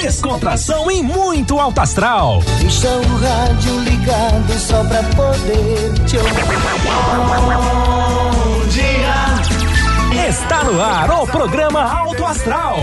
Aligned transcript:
Descontração 0.00 0.90
e 0.90 1.02
muito 1.02 1.60
alto 1.60 1.78
astral. 1.78 2.42
Deixa 2.58 2.88
o 2.88 3.16
rádio 3.18 3.80
ligado 3.80 4.58
só 4.58 4.82
pra 4.84 5.02
poder 5.02 5.92
te 6.06 6.16
ouvir. 6.16 6.32
Bom 7.44 8.66
dia. 8.68 10.26
Está 10.26 10.64
no 10.64 10.82
ar 10.82 11.10
o 11.10 11.26
programa 11.26 11.82
Alto 11.82 12.24
Astral. 12.24 12.78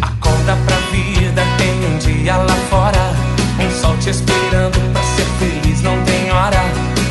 Acorda 0.00 0.56
pra 0.66 0.76
vida, 0.90 1.42
tem 1.58 1.84
um 1.84 1.98
dia 1.98 2.36
lá 2.38 2.56
fora. 2.70 3.12
Um 3.60 3.70
sol 3.82 3.94
te 3.98 4.08
esperando 4.08 4.92
pra 4.94 5.02
ser 5.02 5.26
feliz, 5.38 5.82
não 5.82 6.02
tem 6.04 6.30
hora. 6.32 6.62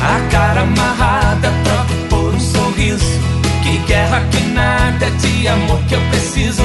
A 0.02 0.30
cara 0.32 0.62
amarrada, 0.62 1.52
troca 1.62 1.94
por 2.10 2.34
um 2.34 2.40
sorriso. 2.40 3.20
Que 3.62 3.78
guerra 3.86 4.20
que 4.32 4.40
nada 4.48 5.08
de 5.12 5.46
amor 5.46 5.78
que 5.88 5.94
eu 5.94 6.00
preciso. 6.10 6.64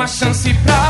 Uma 0.00 0.06
chance 0.06 0.54
pra 0.64 0.89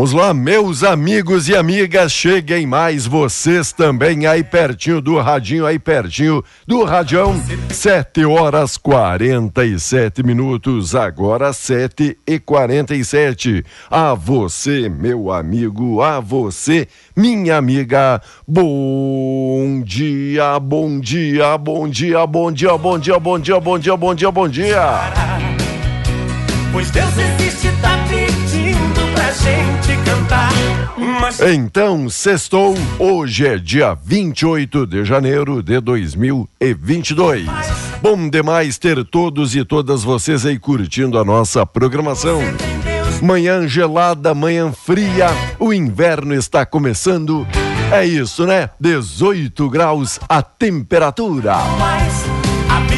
Vamos 0.00 0.14
lá, 0.14 0.32
meus 0.32 0.82
amigos 0.82 1.46
e 1.50 1.54
amigas, 1.54 2.10
cheguem 2.10 2.66
mais 2.66 3.04
vocês 3.04 3.70
também 3.70 4.26
aí 4.26 4.42
pertinho 4.42 4.98
do 4.98 5.18
radinho, 5.18 5.66
aí 5.66 5.78
pertinho 5.78 6.42
do 6.66 6.84
radião. 6.84 7.38
7 7.68 8.24
horas 8.24 8.78
47 8.78 10.22
minutos, 10.22 10.94
agora 10.94 11.52
7 11.52 12.16
e 12.26 12.38
47. 12.38 13.62
A 13.90 14.14
você, 14.14 14.88
meu 14.88 15.30
amigo, 15.30 16.00
a 16.00 16.18
você, 16.18 16.88
minha 17.14 17.58
amiga, 17.58 18.22
bom 18.48 19.82
dia, 19.84 20.58
bom 20.58 20.98
dia, 20.98 21.58
bom 21.58 21.86
dia, 21.86 22.26
bom 22.26 22.50
dia, 22.50 22.78
bom 22.78 22.98
dia, 22.98 23.18
bom 23.18 23.38
dia, 23.38 23.60
bom 23.60 23.78
dia, 23.78 23.96
bom 23.98 24.14
dia, 24.14 24.30
bom 24.30 24.48
dia. 24.48 25.12
Pois 26.72 26.90
Deus 26.90 27.10
existe, 27.18 27.68
tá 27.82 27.98
pedindo 28.08 28.99
pra 29.30 29.32
gente 29.32 30.04
cantar. 30.04 30.50
Mas 31.20 31.40
Então, 31.40 32.08
sextou, 32.08 32.74
hoje 32.98 33.46
é 33.46 33.58
dia 33.58 33.94
28 33.94 34.86
de 34.86 35.04
janeiro 35.04 35.62
de 35.62 35.80
2022. 35.80 37.46
Bom 38.02 38.28
demais 38.28 38.76
ter 38.78 39.04
todos 39.04 39.54
e 39.54 39.64
todas 39.64 40.02
vocês 40.02 40.44
aí 40.44 40.58
curtindo 40.58 41.18
a 41.18 41.24
nossa 41.24 41.64
programação. 41.64 42.40
Manhã 43.22 43.68
gelada, 43.68 44.34
manhã 44.34 44.72
fria, 44.72 45.28
o 45.58 45.72
inverno 45.72 46.34
está 46.34 46.66
começando. 46.66 47.46
É 47.92 48.04
isso, 48.04 48.46
né? 48.46 48.70
18 48.80 49.68
graus 49.68 50.18
a 50.28 50.42
temperatura. 50.42 51.54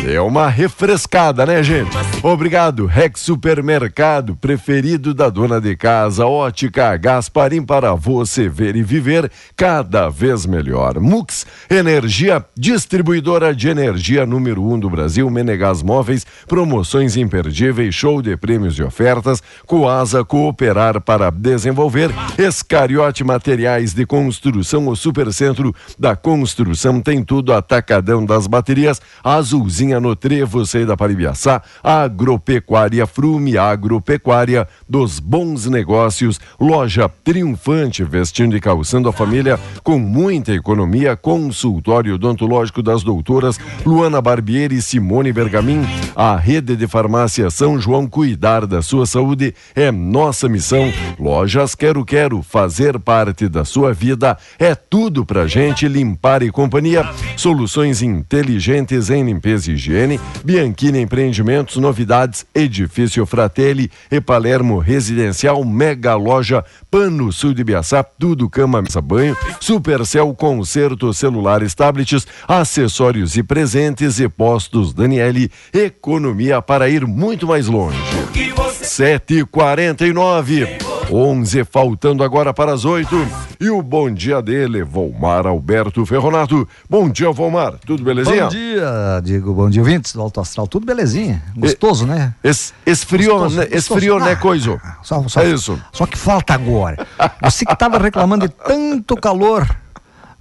É 0.04 0.20
uma 0.20 0.48
refrescada, 0.48 1.46
né, 1.46 1.62
gente? 1.62 1.96
Obrigado, 2.24 2.86
Rex 2.86 3.20
Supermercado, 3.20 4.34
preferido 4.34 5.14
da 5.14 5.30
dona 5.30 5.60
de 5.60 5.76
casa, 5.76 6.26
Ótica 6.26 6.96
Gasparim 6.96 7.62
para 7.62 7.94
você 7.94 8.48
ver 8.48 8.74
e 8.74 8.82
viver 8.82 9.30
cada 9.56 10.08
vez 10.08 10.44
melhor. 10.44 10.98
Mux, 10.98 11.46
energia, 11.70 12.44
distribuidora 12.56 13.54
de 13.54 13.68
energia 13.68 14.26
número 14.26 14.64
um 14.64 14.76
do 14.76 14.90
Brasil, 14.90 15.30
Menegas 15.30 15.84
Móveis, 15.84 16.26
promoções 16.48 17.16
imperdíveis, 17.16 17.94
show 17.94 18.20
de 18.20 18.36
prêmios 18.36 18.76
e 18.76 18.82
ofertas, 18.82 19.40
Coasa 19.66 20.24
Cooperar 20.24 21.00
para 21.00 21.30
desenvolver, 21.30 22.10
Escariote 22.36 23.22
Materiais 23.22 23.94
de 23.94 24.04
Construção, 24.04 24.88
o 24.88 24.96
Supercentro 24.96 25.72
da 25.96 26.16
Construção 26.16 27.00
tem 27.00 27.22
tudo, 27.22 27.52
atacadão 27.52 28.26
das 28.26 28.48
baterias, 28.48 29.00
Azulzinha 29.22 29.91
no 30.00 30.14
Trevo, 30.16 30.64
sei 30.66 30.84
da 30.84 30.96
Paribiaçá, 30.96 31.62
Agropecuária 31.82 33.06
Frume, 33.06 33.58
Agropecuária 33.58 34.66
dos 34.88 35.18
Bons 35.18 35.66
Negócios, 35.66 36.40
loja 36.60 37.08
triunfante, 37.08 38.04
vestindo 38.04 38.56
e 38.56 38.60
calçando 38.60 39.08
a 39.08 39.12
família 39.12 39.58
com 39.82 39.98
muita 39.98 40.52
economia, 40.52 41.16
consultório 41.16 42.14
odontológico 42.14 42.82
das 42.82 43.02
doutoras 43.02 43.58
Luana 43.84 44.20
Barbieri 44.20 44.76
e 44.76 44.82
Simone 44.82 45.32
Bergamin, 45.32 45.82
a 46.14 46.36
rede 46.36 46.76
de 46.76 46.86
farmácia 46.86 47.50
São 47.50 47.80
João 47.80 48.06
cuidar 48.06 48.66
da 48.66 48.82
sua 48.82 49.06
saúde 49.06 49.54
é 49.74 49.90
nossa 49.90 50.48
missão. 50.48 50.92
Lojas 51.18 51.74
Quero 51.74 52.04
Quero, 52.04 52.42
fazer 52.42 52.98
parte 52.98 53.48
da 53.48 53.64
sua 53.64 53.92
vida 53.92 54.36
é 54.58 54.74
tudo 54.74 55.24
pra 55.24 55.46
gente 55.46 55.88
limpar 55.88 56.42
e 56.42 56.50
companhia. 56.50 57.08
Soluções 57.36 58.02
inteligentes 58.02 59.10
em 59.10 59.24
limpeza 59.24 59.72
e 59.72 59.76
higiene, 59.82 60.20
Bianchini 60.44 61.00
Empreendimentos, 61.00 61.76
novidades, 61.76 62.46
Edifício 62.54 63.26
Fratelli 63.26 63.90
e 64.10 64.20
Palermo 64.20 64.78
Residencial, 64.78 65.64
Mega 65.64 66.14
Loja, 66.14 66.64
Pano 66.90 67.32
Sul 67.32 67.54
de 67.54 67.64
Biaçá, 67.64 68.02
tudo 68.02 68.48
cama, 68.48 68.80
mesa, 68.80 69.00
banho, 69.00 69.36
Supercel, 69.60 70.32
concerto, 70.34 71.12
celulares, 71.12 71.74
tablets, 71.74 72.26
acessórios 72.46 73.36
e 73.36 73.42
presentes 73.42 74.20
e 74.20 74.28
postos 74.28 74.94
Daniele, 74.94 75.50
economia 75.72 76.62
para 76.62 76.88
ir 76.88 77.06
muito 77.06 77.46
mais 77.46 77.66
longe. 77.66 77.98
que 78.32 78.52
você 78.52 79.18
7h49. 79.18 81.01
11 81.22 81.64
faltando 81.64 82.24
agora 82.24 82.54
para 82.54 82.72
as 82.72 82.84
8. 82.86 83.14
E 83.60 83.68
o 83.68 83.82
bom 83.82 84.10
dia 84.10 84.40
dele, 84.40 84.82
Volmar 84.82 85.46
Alberto 85.46 86.06
Ferronato. 86.06 86.66
Bom 86.88 87.08
dia, 87.10 87.30
Volmar. 87.30 87.74
Tudo 87.84 88.02
belezinha? 88.02 88.44
Bom 88.44 88.48
dia, 88.48 89.20
Diego. 89.22 89.52
Bom 89.52 89.68
dia, 89.68 89.82
ouvintes 89.82 90.14
do 90.14 90.22
Alto 90.22 90.40
Astral. 90.40 90.66
Tudo 90.66 90.86
belezinha. 90.86 91.42
Gostoso, 91.56 92.06
né? 92.06 92.34
Es, 92.42 92.72
esfriou, 92.86 93.40
Gostoso, 93.40 93.56
né? 93.56 93.62
gostoso. 93.66 93.78
Esfriou, 93.78 94.20
né, 94.20 94.32
Ah, 94.32 94.36
coisa? 94.36 94.80
Só, 95.02 95.28
só- 95.28 95.42
É 95.42 95.50
isso. 95.50 95.78
Só 95.92 96.06
que 96.06 96.16
falta 96.16 96.54
agora. 96.54 97.06
Você 97.42 97.66
que 97.66 97.72
estava 97.72 97.98
reclamando 97.98 98.48
de 98.48 98.54
tanto 98.54 99.14
calor. 99.16 99.68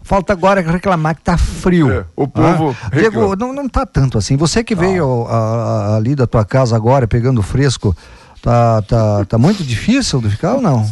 Falta 0.04 0.34
agora 0.34 0.62
reclamar 0.62 1.16
que 1.16 1.22
tá 1.22 1.38
frio. 1.38 1.92
É, 1.92 2.06
o 2.16 2.28
povo 2.28 2.75
Ah, 2.84 2.90
Diego, 2.96 3.36
não, 3.36 3.54
não 3.54 3.69
tá 3.69 3.86
tanto 3.86 4.18
assim. 4.18 4.36
Você 4.36 4.63
que 4.63 4.74
veio 4.74 5.28
a- 5.28 5.36
a- 5.36 5.96
ali 5.98 6.16
da 6.16 6.25
tua 6.25 6.44
casa 6.44 6.75
agora, 6.75 7.07
pegando 7.07 7.42
fresco, 7.44 7.96
tá, 8.42 8.82
tá, 8.84 9.26
tá 9.26 9.38
muito 9.38 9.64
difícil 9.64 10.20
de 10.22 10.30
ficar 10.30 10.56
ou 10.56 10.62
não? 10.62 10.86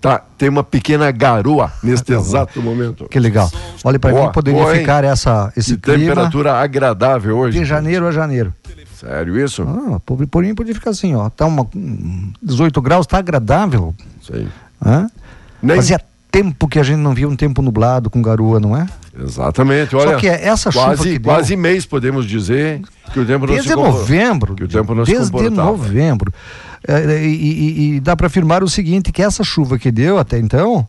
Tá, 0.00 0.22
tem 0.36 0.48
uma 0.48 0.62
pequena 0.62 1.10
garoa 1.10 1.72
neste 1.82 2.12
exato 2.12 2.60
momento. 2.60 3.06
Que 3.08 3.18
legal. 3.18 3.50
Olha, 3.84 3.98
para 3.98 4.12
mim 4.12 4.32
poderia 4.32 4.62
boa, 4.62 4.74
ficar 4.74 5.02
essa, 5.04 5.52
esse 5.56 5.76
Que 5.76 5.82
clima 5.94 6.08
temperatura 6.14 6.54
agradável 6.54 7.38
hoje. 7.38 7.58
de 7.58 7.64
janeiro 7.64 8.06
a 8.06 8.12
janeiro. 8.12 8.52
Sério 8.94 9.42
isso? 9.42 9.62
Ah, 9.62 9.98
por, 10.06 10.24
por 10.28 10.42
mim 10.44 10.54
podia 10.54 10.74
ficar 10.74 10.90
assim, 10.90 11.14
ó. 11.14 11.28
Tá 11.30 11.46
uma, 11.46 11.66
um 11.74 12.32
18 12.42 12.80
graus, 12.80 13.06
tá 13.06 13.18
agradável. 13.18 13.94
Sei. 14.22 14.46
Hã? 14.84 15.08
Nem- 15.60 15.76
Fazia 15.76 16.00
tempo 16.30 16.68
que 16.68 16.78
a 16.78 16.82
gente 16.82 16.98
não 16.98 17.12
via 17.12 17.28
um 17.28 17.34
tempo 17.34 17.60
nublado 17.62 18.08
com 18.08 18.22
garoa, 18.22 18.60
não 18.60 18.76
é? 18.76 18.86
Exatamente, 19.18 19.94
olha. 19.96 20.12
Só 20.12 20.16
que 20.18 20.26
essa 20.28 20.70
chuva 20.70 20.84
quase, 20.86 21.02
que 21.02 21.18
deu- 21.18 21.32
quase 21.34 21.56
mês 21.56 21.84
podemos 21.84 22.26
dizer 22.26 22.80
que 23.12 23.20
o 23.20 23.26
tempo 23.26 23.46
não 23.46 23.52
Desde 23.54 23.70
se 23.70 23.74
compor- 23.74 23.92
novembro. 23.92 24.54
Que 24.54 24.64
o 24.64 24.68
tempo 24.68 24.94
não 24.94 25.04
se 25.04 25.12
desde 25.12 25.50
novembro. 25.50 26.32
É, 26.86 27.24
e, 27.24 27.34
e, 27.34 27.94
e 27.96 28.00
dá 28.00 28.16
para 28.16 28.26
afirmar 28.26 28.62
o 28.62 28.68
seguinte, 28.68 29.12
que 29.12 29.22
essa 29.22 29.44
chuva 29.44 29.78
que 29.78 29.90
deu 29.90 30.18
até 30.18 30.38
então 30.38 30.86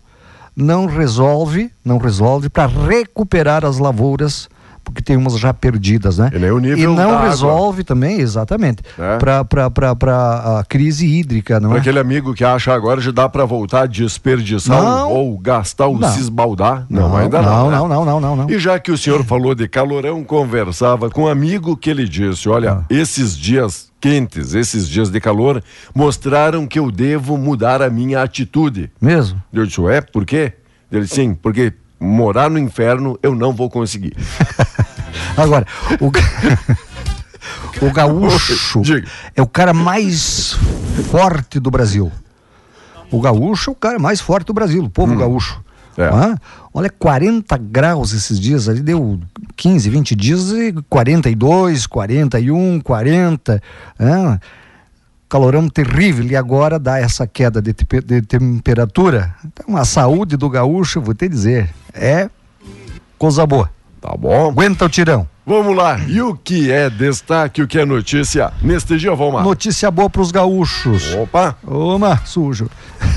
não 0.56 0.86
resolve, 0.86 1.72
não 1.84 1.98
resolve 1.98 2.50
para 2.50 2.68
recuperar 2.68 3.66
as 3.66 3.78
lavouras 3.78 4.48
porque 4.83 5.01
tem 5.01 5.15
umas 5.15 5.39
já 5.39 5.53
perdidas, 5.53 6.18
né? 6.18 6.30
E 6.33 6.39
nem 6.39 6.51
o 6.51 6.59
nível 6.59 6.77
E 6.77 6.85
não 6.95 7.13
água. 7.15 7.30
resolve 7.30 7.83
também, 7.83 8.19
exatamente, 8.19 8.83
É. 9.00 9.18
para 9.18 10.59
a 10.59 10.63
crise 10.68 11.06
hídrica, 11.07 11.59
não 11.59 11.69
Para 11.69 11.77
é? 11.77 11.81
aquele 11.81 12.00
amigo 12.00 12.33
que 12.33 12.44
acha 12.44 12.74
agora 12.74 13.00
já 13.01 13.12
dá 13.12 13.27
para 13.30 13.45
voltar 13.45 13.83
a 13.83 13.85
desperdiçar 13.85 14.81
Não. 14.81 15.09
ou 15.12 15.38
gastar 15.38 15.88
ou 15.88 15.97
Não. 15.97 16.09
se 16.12 16.19
esbaldar. 16.19 16.85
Não, 16.89 17.15
ainda 17.15 17.41
não. 17.41 17.50
não. 17.50 17.69
né? 17.71 17.77
Não, 17.77 17.88
não, 17.88 18.06
não, 18.06 18.19
não, 18.19 18.35
não. 18.35 18.50
E 18.50 18.59
já 18.59 18.77
que 18.80 18.91
o 18.91 18.97
senhor 18.97 19.24
falou 19.24 19.56
de 19.56 19.68
calorão, 19.68 20.24
conversava 20.24 21.09
com 21.09 21.24
um 21.24 21.27
amigo 21.27 21.75
que 21.77 21.89
ele 21.89 22.07
disse: 22.07 22.47
Olha, 22.50 22.74
Ah. 22.74 22.83
esses 22.89 23.38
dias 23.38 23.91
quentes, 24.01 24.53
esses 24.53 24.88
dias 24.89 25.09
de 25.09 25.19
calor, 25.21 25.63
mostraram 25.95 26.68
que 26.68 26.77
eu 26.77 26.91
devo 26.91 27.38
mudar 27.38 27.81
a 27.81 27.89
minha 27.89 28.21
atitude. 28.21 28.91
Mesmo? 29.01 29.41
Eu 29.53 29.65
disse: 29.65 29.81
É, 29.88 30.01
por 30.01 30.25
quê? 30.25 30.53
Ele 30.91 31.07
sim, 31.07 31.33
porque 31.33 31.74
morar 32.00 32.50
no 32.50 32.59
inferno 32.59 33.18
eu 33.24 33.33
não 33.33 33.53
vou 33.53 33.69
conseguir. 33.69 34.13
Agora, 35.35 35.65
o, 36.00 36.12
o 37.85 37.91
gaúcho 37.91 38.81
é 39.35 39.41
o 39.41 39.47
cara 39.47 39.74
mais 39.74 40.56
forte 41.09 41.59
do 41.59 41.71
Brasil. 41.71 42.12
O 43.12 43.21
gaúcho 43.21 43.69
é 43.69 43.74
o 43.74 43.75
cara 43.75 44.00
mais 44.00 44.19
forte 44.19 44.47
do 44.47 44.53
Brasil, 44.53 44.83
o 44.83 44.89
povo 44.89 45.15
gaúcho. 45.15 45.63
É. 45.97 46.06
Ah, 46.06 46.38
Olha, 46.74 46.89
40 46.89 47.56
graus 47.57 48.13
esses 48.13 48.39
dias 48.39 48.68
ali, 48.68 48.81
deu 48.81 49.19
15, 49.56 49.89
20 49.91 50.15
dias, 50.15 50.51
e 50.51 50.74
42, 50.89 51.85
41, 51.85 52.81
40. 52.81 53.62
ah, 54.00 54.39
calorão 55.30 55.68
terrível 55.68 56.25
e 56.25 56.35
agora 56.35 56.77
dá 56.80 57.00
essa 57.00 57.25
queda 57.27 57.62
de, 57.62 57.75
de 58.06 58.21
temperatura. 58.24 59.35
Então, 59.45 59.77
a 59.77 59.85
saúde 59.85 60.35
do 60.35 60.50
gaúcho, 60.50 61.01
vou 61.01 61.13
te 61.13 61.27
dizer, 61.27 61.69
é 61.94 62.30
coisa 63.18 63.45
boa. 63.45 63.69
Tá 64.03 64.17
bom? 64.17 64.50
Aguenta 64.50 64.83
o 64.83 64.89
tirão. 64.89 65.25
Vamos 65.45 65.77
lá. 65.77 65.97
E 66.09 66.21
o 66.21 66.35
que 66.35 66.69
é 66.69 66.89
destaque, 66.89 67.61
o 67.61 67.67
que 67.67 67.79
é 67.79 67.85
notícia 67.85 68.51
neste 68.61 68.97
dia, 68.97 69.15
vamos 69.15 69.35
lá. 69.35 69.44
Notícia 69.44 69.89
boa 69.89 70.09
para 70.09 70.21
os 70.21 70.29
gaúchos. 70.29 71.15
Opa! 71.15 71.55
Oma, 71.65 72.19
sujo. 72.25 72.69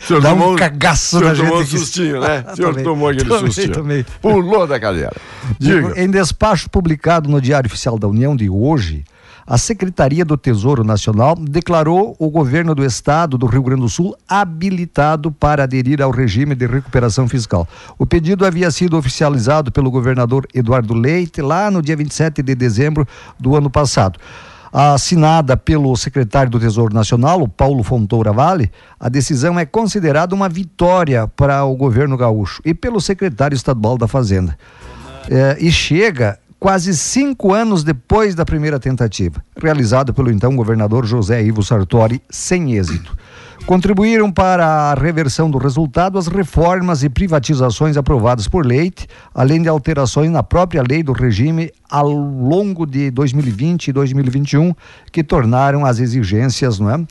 Senhor 0.00 0.20
Dá 0.20 0.32
um 0.32 0.38
tomou, 0.38 0.56
cagaço 0.56 1.16
o 1.16 1.20
senhor 1.20 1.28
na 1.28 1.34
gente 1.34 1.44
tomou 1.44 1.58
um 1.58 1.62
aqui. 1.62 1.78
sustinho, 1.78 2.20
né? 2.20 2.44
O 2.50 2.50
senhor 2.56 2.68
Tomei, 2.70 2.84
tomou 2.84 3.08
aquele 3.08 3.28
tomei, 3.28 3.52
sustinho. 3.52 3.72
tomei. 3.72 4.06
Pulou 4.20 4.66
da 4.66 4.80
cadeira. 4.80 5.12
Diga. 5.60 6.00
Em 6.00 6.10
despacho 6.10 6.68
publicado 6.70 7.28
no 7.30 7.40
Diário 7.40 7.68
Oficial 7.68 7.98
da 7.98 8.08
União 8.08 8.34
de 8.34 8.48
hoje, 8.48 9.04
a 9.46 9.58
Secretaria 9.58 10.24
do 10.24 10.36
Tesouro 10.36 10.84
Nacional 10.84 11.34
declarou 11.36 12.14
o 12.18 12.30
governo 12.30 12.74
do 12.74 12.84
estado 12.84 13.36
do 13.36 13.46
Rio 13.46 13.62
Grande 13.62 13.82
do 13.82 13.88
Sul 13.88 14.16
habilitado 14.28 15.32
para 15.32 15.64
aderir 15.64 16.00
ao 16.00 16.10
regime 16.10 16.54
de 16.54 16.66
recuperação 16.66 17.28
fiscal. 17.28 17.66
O 17.98 18.06
pedido 18.06 18.46
havia 18.46 18.70
sido 18.70 18.96
oficializado 18.96 19.72
pelo 19.72 19.90
governador 19.90 20.46
Eduardo 20.54 20.94
Leite 20.94 21.42
lá 21.42 21.70
no 21.70 21.82
dia 21.82 21.96
27 21.96 22.42
de 22.42 22.54
dezembro 22.54 23.06
do 23.38 23.56
ano 23.56 23.68
passado. 23.68 24.18
Assinada 24.72 25.54
pelo 25.54 25.94
secretário 25.96 26.50
do 26.50 26.58
Tesouro 26.58 26.94
Nacional, 26.94 27.42
o 27.42 27.48
Paulo 27.48 27.82
Fontoura 27.82 28.32
Vale, 28.32 28.72
a 28.98 29.10
decisão 29.10 29.58
é 29.58 29.66
considerada 29.66 30.34
uma 30.34 30.48
vitória 30.48 31.28
para 31.28 31.62
o 31.64 31.76
governo 31.76 32.16
gaúcho 32.16 32.62
e 32.64 32.72
pelo 32.72 32.98
secretário 32.98 33.54
estadual 33.54 33.98
da 33.98 34.08
Fazenda. 34.08 34.56
É, 35.30 35.56
e 35.60 35.70
chega 35.70 36.38
quase 36.62 36.96
cinco 36.96 37.52
anos 37.52 37.82
depois 37.82 38.36
da 38.36 38.44
primeira 38.44 38.78
tentativa, 38.78 39.42
realizada 39.60 40.12
pelo 40.12 40.30
então 40.30 40.54
governador 40.54 41.04
José 41.04 41.42
Ivo 41.42 41.60
Sartori, 41.60 42.22
sem 42.30 42.74
êxito. 42.74 43.18
Contribuíram 43.66 44.30
para 44.30 44.64
a 44.64 44.94
reversão 44.94 45.50
do 45.50 45.58
resultado 45.58 46.18
as 46.18 46.28
reformas 46.28 47.02
e 47.02 47.08
privatizações 47.08 47.96
aprovadas 47.96 48.46
por 48.46 48.64
Leite, 48.64 49.08
além 49.34 49.60
de 49.60 49.68
alterações 49.68 50.30
na 50.30 50.44
própria 50.44 50.84
lei 50.88 51.02
do 51.02 51.10
regime 51.10 51.72
ao 51.90 52.08
longo 52.08 52.86
de 52.86 53.10
2020 53.10 53.88
e 53.88 53.92
2021, 53.92 54.72
que 55.10 55.24
tornaram 55.24 55.84
as 55.84 55.98
exigências, 55.98 56.78
não 56.78 56.90
é? 56.90 57.04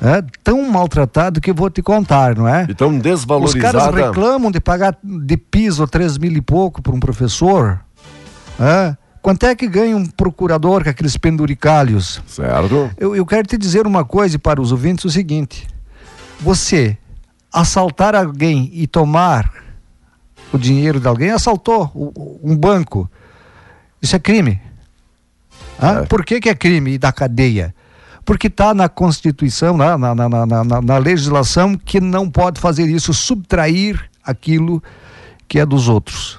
é, 0.00 0.22
tão 0.44 0.70
maltratado 0.70 1.40
que 1.40 1.50
eu 1.50 1.54
vou 1.56 1.68
te 1.68 1.82
contar, 1.82 2.36
não 2.36 2.46
é? 2.46 2.64
Então, 2.70 2.88
Os 2.94 3.02
desvalorizada. 3.02 3.80
caras 3.80 3.94
reclamam 4.06 4.48
de 4.48 4.60
pagar 4.60 4.96
de 5.02 5.36
piso 5.36 5.84
três 5.88 6.16
mil 6.16 6.30
e 6.30 6.40
pouco 6.40 6.80
para 6.80 6.94
um 6.94 7.00
professor. 7.00 7.80
É? 8.60 8.96
Quanto 9.20 9.44
é 9.44 9.56
que 9.56 9.66
ganha 9.66 9.96
um 9.96 10.06
procurador 10.06 10.84
com 10.84 10.90
aqueles 10.90 11.16
penduricalhos? 11.16 12.22
Certo? 12.28 12.92
Eu, 12.96 13.16
eu 13.16 13.26
quero 13.26 13.48
te 13.48 13.58
dizer 13.58 13.88
uma 13.88 14.04
coisa 14.04 14.38
para 14.38 14.60
os 14.62 14.70
ouvintes 14.70 15.04
o 15.04 15.10
seguinte: 15.10 15.66
você 16.40 16.96
assaltar 17.52 18.14
alguém 18.14 18.70
e 18.72 18.86
tomar 18.86 19.52
o 20.52 20.58
dinheiro 20.58 20.98
de 21.00 21.06
alguém, 21.08 21.30
assaltou 21.30 21.90
um 22.42 22.56
banco. 22.56 23.10
Isso 24.00 24.16
é 24.16 24.18
crime. 24.18 24.60
É. 25.80 26.02
Por 26.06 26.24
que, 26.24 26.40
que 26.40 26.48
é 26.48 26.54
crime 26.54 26.92
e 26.94 26.98
da 26.98 27.12
cadeia? 27.12 27.74
Porque 28.24 28.46
está 28.48 28.74
na 28.74 28.88
Constituição, 28.88 29.76
na, 29.76 29.96
na, 29.96 30.14
na, 30.14 30.28
na, 30.28 30.64
na- 30.64 30.82
na 30.82 30.98
legislação, 30.98 31.76
que 31.76 32.00
não 32.00 32.30
pode 32.30 32.60
fazer 32.60 32.86
isso, 32.88 33.14
subtrair 33.14 34.08
aquilo 34.22 34.82
que 35.46 35.58
é 35.58 35.64
dos 35.64 35.88
outros. 35.88 36.38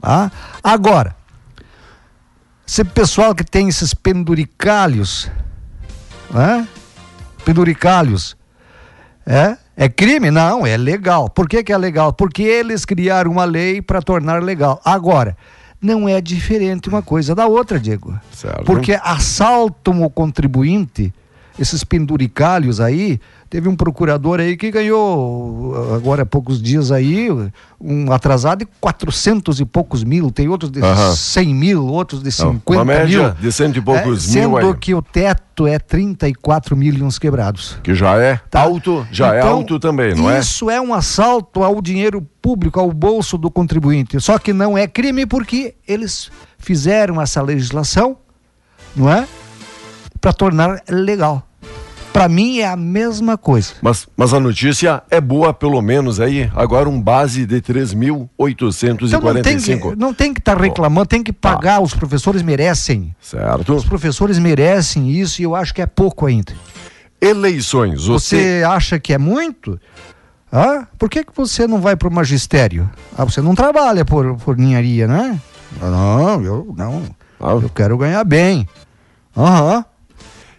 Tá? 0.00 0.32
Agora, 0.62 1.14
esse 2.66 2.82
pessoal 2.84 3.34
que 3.34 3.44
tem 3.44 3.68
esses 3.68 3.94
penduricalhos, 3.94 5.30
né? 6.30 6.66
penduricalhos, 7.44 8.36
é, 9.24 9.56
é 9.76 9.88
crime? 9.88 10.30
Não, 10.30 10.66
é 10.66 10.76
legal. 10.76 11.28
Por 11.28 11.48
que, 11.48 11.62
que 11.62 11.72
é 11.72 11.78
legal? 11.78 12.12
Porque 12.12 12.42
eles 12.42 12.84
criaram 12.84 13.30
uma 13.30 13.44
lei 13.44 13.80
para 13.80 14.02
tornar 14.02 14.42
legal. 14.42 14.80
Agora, 14.84 15.36
não 15.80 16.08
é 16.08 16.20
diferente 16.20 16.88
uma 16.88 17.02
coisa 17.02 17.34
da 17.34 17.46
outra, 17.46 17.80
Diego. 17.80 18.18
Certo. 18.32 18.64
Porque 18.64 18.98
assaltam 19.02 20.02
o 20.02 20.10
contribuinte 20.10 21.12
esses 21.58 21.84
penduricalhos 21.84 22.80
aí. 22.80 23.20
Teve 23.50 23.68
um 23.68 23.76
procurador 23.76 24.40
aí 24.40 24.56
que 24.56 24.70
ganhou, 24.70 25.74
agora 25.94 26.22
há 26.22 26.26
poucos 26.26 26.60
dias 26.62 26.90
aí, 26.90 27.28
um 27.78 28.10
atrasado 28.10 28.60
de 28.60 28.66
400 28.80 29.60
e 29.60 29.64
poucos 29.66 30.02
mil. 30.04 30.30
Tem 30.30 30.48
outros 30.48 30.70
de 30.70 30.80
Aham. 30.80 31.14
100 31.14 31.54
mil, 31.54 31.86
outros 31.86 32.20
de 32.22 32.30
Não, 32.42 32.52
50 32.54 32.70
uma 32.78 32.84
média 32.84 33.18
mil. 33.24 33.30
de 33.34 33.52
cento 33.52 33.76
e 33.78 33.82
poucos 33.82 34.02
É, 34.04 34.40
mil 34.40 34.42
Sendo 34.52 34.56
aí. 34.56 34.74
que 34.78 34.94
o 34.94 35.02
teto 35.02 35.66
é 35.66 35.78
34 35.78 36.74
mil 36.74 36.94
e 36.94 37.02
uns 37.02 37.18
quebrados. 37.18 37.76
Que 37.82 37.94
já 37.94 38.16
é 38.16 38.40
Tá. 38.50 38.62
alto, 38.62 39.06
já 39.12 39.34
é 39.34 39.40
Então, 39.40 39.50
alto 39.56 39.78
também, 39.78 40.14
não 40.14 40.30
é? 40.30 40.38
Isso 40.38 40.70
é 40.70 40.80
um 40.80 40.94
assalto 40.94 41.62
ao 41.62 41.82
dinheiro 41.82 42.26
público, 42.40 42.80
ao 42.80 42.90
bolso 42.90 43.36
do 43.36 43.50
contribuinte. 43.50 44.18
Só 44.18 44.38
que 44.38 44.54
não 44.54 44.78
é 44.78 44.86
crime 44.86 45.26
porque 45.26 45.74
eles 45.86 46.30
fizeram 46.58 47.20
essa 47.20 47.42
legislação, 47.42 48.16
não 48.96 49.10
é? 49.12 49.26
Para 50.22 50.32
tornar 50.32 50.80
legal. 50.88 51.46
Para 52.12 52.28
mim 52.28 52.58
é 52.58 52.68
a 52.68 52.76
mesma 52.76 53.36
coisa. 53.38 53.72
Mas, 53.82 54.06
mas 54.16 54.32
a 54.32 54.38
notícia 54.38 55.02
é 55.10 55.20
boa, 55.20 55.52
pelo 55.52 55.82
menos 55.82 56.20
aí. 56.20 56.48
Agora 56.54 56.88
um 56.88 57.00
base 57.00 57.44
de 57.44 57.56
Então 57.56 57.80
não 59.20 59.42
tem 59.42 59.56
que 59.56 59.62
3.845. 59.62 59.96
não 59.96 60.14
tem 60.14 60.32
que 60.32 60.40
estar 60.40 60.56
reclamando, 60.60 61.06
tem 61.06 61.22
que 61.22 61.32
pagar. 61.32 61.80
Os 61.82 61.92
professores 61.92 62.42
merecem. 62.42 63.16
Certo? 63.20 63.74
Os 63.74 63.84
professores 63.84 64.38
merecem 64.38 65.10
isso 65.10 65.40
e 65.40 65.44
eu 65.44 65.56
acho 65.56 65.74
que 65.74 65.82
é 65.82 65.86
pouco 65.86 66.26
ainda. 66.26 66.52
Eleições. 67.20 68.04
Você. 68.04 68.36
Você 68.36 68.64
acha 68.64 69.00
que 69.00 69.12
é 69.12 69.18
muito? 69.18 69.80
Ah, 70.52 70.86
por 70.98 71.08
que, 71.08 71.24
que 71.24 71.32
você 71.34 71.66
não 71.66 71.80
vai 71.80 71.96
para 71.96 72.08
o 72.08 72.12
magistério? 72.12 72.88
Ah, 73.16 73.24
você 73.24 73.40
não 73.40 73.54
trabalha 73.54 74.04
por, 74.04 74.36
por 74.36 74.56
ninharia, 74.56 75.08
né? 75.08 75.40
Ah, 75.80 75.88
Não, 75.90 76.44
eu 76.44 76.74
não. 76.76 77.02
Ah. 77.40 77.52
Eu 77.52 77.70
quero 77.74 77.96
ganhar 77.96 78.22
bem. 78.22 78.68
Aham. 79.36 79.84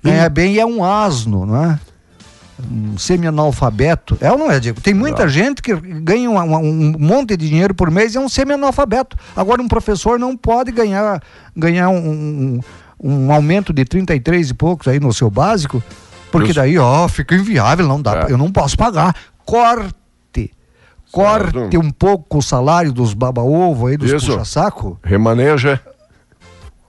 Ganhar 0.03 0.29
bem 0.29 0.57
é 0.57 0.65
um 0.65 0.83
asno, 0.83 1.45
não 1.45 1.63
é? 1.63 1.79
Um 2.71 2.97
semi-analfabeto. 2.97 4.17
É 4.21 4.31
ou 4.31 4.37
não 4.37 4.51
é, 4.51 4.59
Diego? 4.59 4.79
Tem 4.79 4.93
muita 4.93 5.27
gente 5.27 5.61
que 5.61 5.73
ganha 5.75 6.29
um, 6.29 6.37
um- 6.55 6.95
monte 6.99 7.35
de 7.35 7.47
dinheiro 7.49 7.73
por 7.73 7.89
mês 7.89 8.13
e 8.13 8.17
é 8.17 8.21
um 8.21 8.29
semi-analfabeto. 8.29 9.17
Agora, 9.35 9.61
um 9.61 9.67
professor 9.67 10.19
não 10.19 10.35
pode 10.37 10.71
ganhar, 10.71 11.21
ganhar 11.55 11.89
um, 11.89 11.97
um, 11.97 12.59
um 13.03 13.31
aumento 13.33 13.73
de 13.73 13.83
33 13.85 14.49
e 14.51 14.53
poucos 14.53 14.87
aí 14.87 14.99
no 14.99 15.11
seu 15.13 15.29
básico, 15.29 15.81
porque 16.31 16.51
Isso. 16.51 16.59
daí, 16.59 16.77
ó, 16.77 17.07
fica 17.07 17.35
inviável, 17.35 17.87
não 17.87 18.01
dá, 18.01 18.27
É. 18.27 18.31
eu 18.31 18.37
não 18.37 18.51
posso 18.51 18.77
pagar. 18.77 19.15
Corte. 19.45 20.51
Corte 21.11 21.51
Certo. 21.59 21.79
um 21.79 21.91
pouco 21.91 22.37
o 22.39 22.41
salário 22.41 22.91
dos 22.91 23.13
baba-ovo 23.13 23.87
aí, 23.87 23.97
dos 23.97 24.11
puxa-saco, 24.11 24.99
Remaneja. 25.03 25.79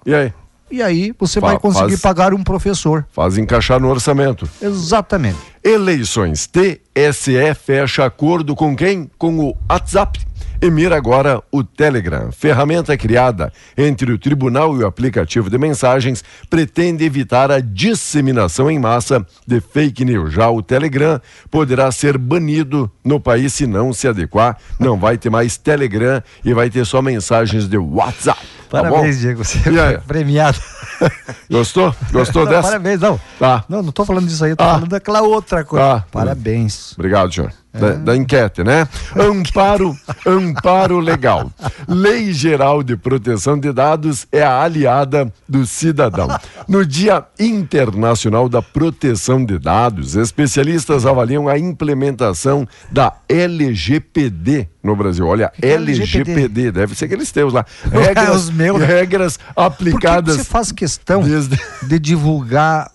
E 0.06 0.14
aí? 0.14 0.32
E 0.74 0.82
aí 0.82 1.14
você 1.18 1.40
Fa- 1.40 1.48
vai 1.48 1.58
conseguir 1.58 1.90
faz- 1.96 2.00
pagar 2.00 2.34
um 2.34 2.42
professor. 2.42 3.06
Faz 3.12 3.38
encaixar 3.38 3.80
no 3.80 3.88
orçamento. 3.88 4.48
Exatamente. 4.60 5.38
Eleições. 5.62 6.46
TSE 6.46 7.54
fecha 7.64 8.04
acordo 8.04 8.54
com 8.54 8.76
quem? 8.76 9.10
Com 9.18 9.38
o 9.38 9.56
WhatsApp. 9.70 10.20
Emira 10.62 10.96
agora 10.96 11.42
o 11.52 11.62
Telegram. 11.62 12.30
Ferramenta 12.32 12.96
criada 12.96 13.52
entre 13.76 14.10
o 14.12 14.18
tribunal 14.18 14.74
e 14.76 14.82
o 14.82 14.86
aplicativo 14.86 15.50
de 15.50 15.58
mensagens 15.58 16.24
pretende 16.48 17.04
evitar 17.04 17.50
a 17.50 17.60
disseminação 17.60 18.70
em 18.70 18.78
massa 18.78 19.26
de 19.46 19.60
fake 19.60 20.04
news. 20.04 20.32
Já 20.32 20.48
o 20.48 20.62
Telegram 20.62 21.20
poderá 21.50 21.90
ser 21.92 22.16
banido 22.16 22.90
no 23.04 23.20
país 23.20 23.52
se 23.52 23.66
não 23.66 23.92
se 23.92 24.08
adequar. 24.08 24.56
Não 24.78 24.98
vai 24.98 25.18
ter 25.18 25.28
mais 25.28 25.56
Telegram 25.58 26.22
e 26.44 26.54
vai 26.54 26.70
ter 26.70 26.86
só 26.86 27.02
mensagens 27.02 27.68
de 27.68 27.76
WhatsApp. 27.76 28.40
Tá 28.74 28.82
Parabéns, 28.90 29.16
bom? 29.16 29.20
Diego. 29.20 29.44
Você 29.44 29.58
foi 29.58 29.98
premiado. 30.06 30.58
Gostou? 31.50 31.94
Gostou 32.12 32.44
Não, 32.44 32.50
dessa? 32.50 32.68
Parabéns, 32.68 33.00
não. 33.00 33.20
Tá. 33.38 33.64
Não, 33.68 33.82
não 33.82 33.92
tô 33.92 34.04
falando 34.04 34.26
disso 34.26 34.44
aí, 34.44 34.50
eu 34.52 34.56
tô 34.56 34.64
Ah. 34.64 34.74
falando 34.74 34.88
daquela 34.88 35.22
outra 35.22 35.64
coisa. 35.64 35.96
Ah. 35.96 36.04
Parabéns. 36.10 36.92
Obrigado, 36.94 37.32
senhor. 37.32 37.52
Da, 37.74 37.90
da 37.94 38.16
enquete, 38.16 38.62
né? 38.62 38.86
Amparo, 39.18 39.96
amparo 40.24 41.00
legal. 41.00 41.50
Lei 41.88 42.32
Geral 42.32 42.84
de 42.84 42.96
Proteção 42.96 43.58
de 43.58 43.72
Dados 43.72 44.28
é 44.30 44.44
a 44.44 44.62
aliada 44.62 45.32
do 45.48 45.66
cidadão. 45.66 46.28
No 46.68 46.86
Dia 46.86 47.24
Internacional 47.38 48.48
da 48.48 48.62
Proteção 48.62 49.44
de 49.44 49.58
Dados, 49.58 50.14
especialistas 50.14 51.04
avaliam 51.04 51.48
a 51.48 51.58
implementação 51.58 52.64
da 52.92 53.12
LGPD 53.28 54.68
no 54.82 54.94
Brasil. 54.94 55.26
Olha, 55.26 55.52
é 55.60 55.70
LGPD? 55.72 56.30
LGPD, 56.30 56.72
deve 56.72 56.94
ser 56.94 57.06
aqueles 57.06 57.30
teus 57.32 57.52
lá. 57.52 57.64
É 57.92 57.98
Regras, 57.98 58.36
os 58.36 58.50
meus, 58.50 58.80
né? 58.80 58.86
regras 58.86 59.36
Por 59.36 59.44
que 59.54 59.60
aplicadas. 59.60 60.36
você 60.36 60.44
faz 60.44 60.70
questão 60.72 61.22
desde- 61.22 61.58
de 61.82 61.98
divulgar 61.98 62.90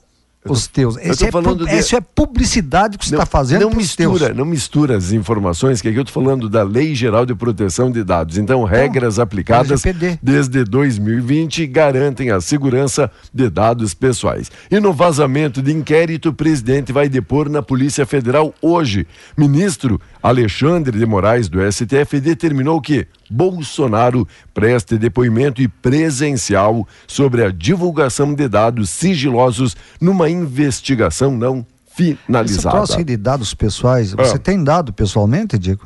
os 0.46 0.67
teus? 0.67 0.96
Isso 0.98 1.25
é, 1.25 1.31
pu- 1.31 1.55
de- 1.55 1.75
isso 1.77 1.96
é 1.96 2.01
publicidade 2.01 2.98
que 2.98 3.05
você 3.05 3.13
está 3.15 3.25
fazendo 3.25 3.62
não 3.62 3.72
mistura, 3.72 4.27
teus. 4.27 4.38
não 4.38 4.46
mistura 4.46 4.96
as 4.96 5.12
informações, 5.12 5.81
que 5.81 5.89
aqui 5.89 5.98
eu 5.98 6.03
estou 6.03 6.24
falando 6.24 6.48
da 6.48 6.63
Lei 6.63 6.96
Geral 6.96 7.25
de 7.25 7.36
Proteção 7.36 7.91
de 7.91 8.03
Dados. 8.03 8.38
Então, 8.38 8.63
regras 8.63 9.19
aplicadas 9.19 9.84
LGPD. 9.86 10.19
desde 10.24 10.63
2020 10.63 11.67
garantem 11.67 12.31
a 12.31 12.39
segurança 12.39 13.12
de 13.34 13.50
dados 13.50 13.93
pessoais. 13.93 14.50
E 14.72 14.79
no 14.79 14.93
vazamento 14.93 15.62
de 15.62 15.74
inquérito, 15.74 16.29
o 16.29 16.34
presidente 16.34 16.93
vai 16.93 17.10
depor 17.10 17.50
na 17.50 17.62
Polícia 17.62 18.05
Federal 18.05 18.53
hoje. 18.62 19.05
Ministro 19.38 20.00
Alexandre 20.22 20.98
de 20.98 21.06
Moraes, 21.06 21.48
do 21.48 21.60
STF, 21.72 22.20
determinou 22.20 22.82
que 22.82 23.08
Bolsonaro 23.30 24.28
preste 24.54 24.98
depoimento 24.98 25.62
e 25.62 25.68
presencial 25.68 26.88
sobre 27.08 27.44
a 27.44 27.52
divulgação 27.52 28.34
de 28.34 28.48
dados 28.48 28.90
sigilosos 28.90 29.78
numa 30.02 30.30
investigação 30.30 31.32
não 31.38 31.66
Esse 31.98 32.18
finalizada. 32.28 32.76
troço 32.78 32.98
aí 32.98 33.04
de 33.04 33.16
dados 33.18 33.54
pessoais, 33.54 34.12
você 34.14 34.36
Ah. 34.36 34.40
tem 34.40 34.64
dado 34.64 34.92
pessoalmente, 34.94 35.58
Diego? 35.58 35.86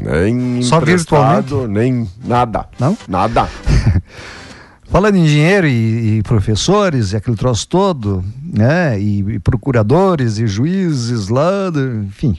Nem 0.00 0.62
Só 0.62 0.78
emprestado, 0.78 1.66
nem 1.68 2.08
nada. 2.24 2.66
Não? 2.78 2.96
Nada. 3.08 3.48
Falando 4.90 5.16
em 5.16 5.24
dinheiro 5.24 5.66
e, 5.66 6.18
e 6.18 6.22
professores 6.22 7.12
e 7.12 7.16
aquele 7.16 7.36
troço 7.36 7.68
todo, 7.68 8.24
né? 8.42 8.98
E, 8.98 9.18
e 9.34 9.38
procuradores 9.38 10.38
e 10.38 10.46
juízes 10.46 11.28
lá, 11.28 11.70
enfim. 12.06 12.38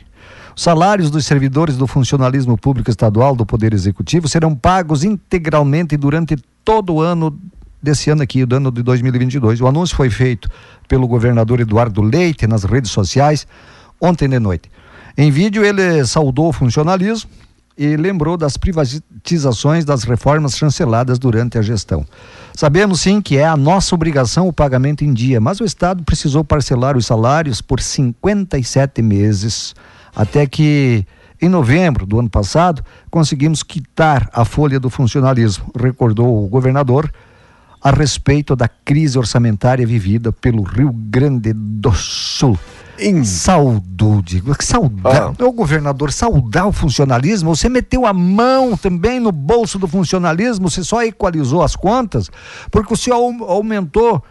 Os 0.59 0.63
salários 0.63 1.09
dos 1.09 1.25
servidores 1.25 1.77
do 1.77 1.87
funcionalismo 1.87 2.57
público 2.57 2.89
estadual 2.89 3.33
do 3.33 3.45
Poder 3.45 3.73
Executivo 3.73 4.27
serão 4.27 4.53
pagos 4.53 5.05
integralmente 5.05 5.95
durante 5.95 6.35
todo 6.65 6.95
o 6.95 7.01
ano 7.01 7.39
desse 7.81 8.09
ano 8.09 8.23
aqui, 8.23 8.45
do 8.45 8.57
ano 8.57 8.69
de 8.69 8.83
2022. 8.83 9.61
O 9.61 9.67
anúncio 9.67 9.95
foi 9.95 10.09
feito 10.09 10.49
pelo 10.85 11.07
governador 11.07 11.61
Eduardo 11.61 12.01
Leite 12.01 12.45
nas 12.45 12.65
redes 12.65 12.91
sociais 12.91 13.47
ontem 14.01 14.27
de 14.27 14.37
noite. 14.37 14.69
Em 15.17 15.31
vídeo, 15.31 15.63
ele 15.63 16.05
saudou 16.05 16.49
o 16.49 16.53
funcionalismo 16.53 17.29
e 17.77 17.95
lembrou 17.95 18.35
das 18.35 18.57
privatizações 18.57 19.85
das 19.85 20.03
reformas 20.03 20.57
chanceladas 20.57 21.17
durante 21.17 21.57
a 21.57 21.61
gestão. 21.61 22.05
Sabemos 22.53 22.99
sim 22.99 23.21
que 23.21 23.37
é 23.37 23.45
a 23.47 23.55
nossa 23.55 23.95
obrigação 23.95 24.45
o 24.45 24.51
pagamento 24.51 25.05
em 25.05 25.13
dia, 25.13 25.39
mas 25.39 25.61
o 25.61 25.63
Estado 25.63 26.03
precisou 26.03 26.43
parcelar 26.43 26.97
os 26.97 27.05
salários 27.05 27.61
por 27.61 27.79
57 27.79 29.01
meses, 29.01 29.73
até 30.15 30.45
que 30.47 31.05
em 31.41 31.47
novembro 31.49 32.05
do 32.05 32.19
ano 32.19 32.29
passado 32.29 32.83
conseguimos 33.09 33.63
quitar 33.63 34.29
a 34.33 34.43
folha 34.43 34.79
do 34.79 34.89
funcionalismo, 34.89 35.71
recordou 35.79 36.43
o 36.45 36.47
governador 36.47 37.11
a 37.81 37.91
respeito 37.91 38.55
da 38.57 38.67
crise 38.67 39.17
orçamentária 39.17 39.87
vivida 39.87 40.33
pelo 40.33 40.63
Rio 40.63 40.91
Grande 40.91 41.53
do 41.53 41.93
Sul. 41.93 42.59
Em- 43.01 43.23
Saudou, 43.23 44.21
digo, 44.21 44.53
que 44.53 44.65
saudar. 44.65 45.33
Ah. 45.39 45.45
Ô 45.45 45.53
governador, 45.53 46.11
saudar 46.11 46.67
o 46.67 46.73
funcionalismo, 46.73 47.55
você 47.55 47.69
meteu 47.69 48.05
a 48.05 48.11
mão 48.11 48.75
também 48.75 49.21
no 49.21 49.31
bolso 49.31 49.79
do 49.79 49.87
funcionalismo, 49.87 50.69
você 50.69 50.83
só 50.83 51.01
equalizou 51.05 51.63
as 51.63 51.77
contas, 51.77 52.29
porque 52.69 52.93
o 52.93 52.97
senhor 52.97 53.15
au- 53.15 53.49
aumentou 53.49 54.21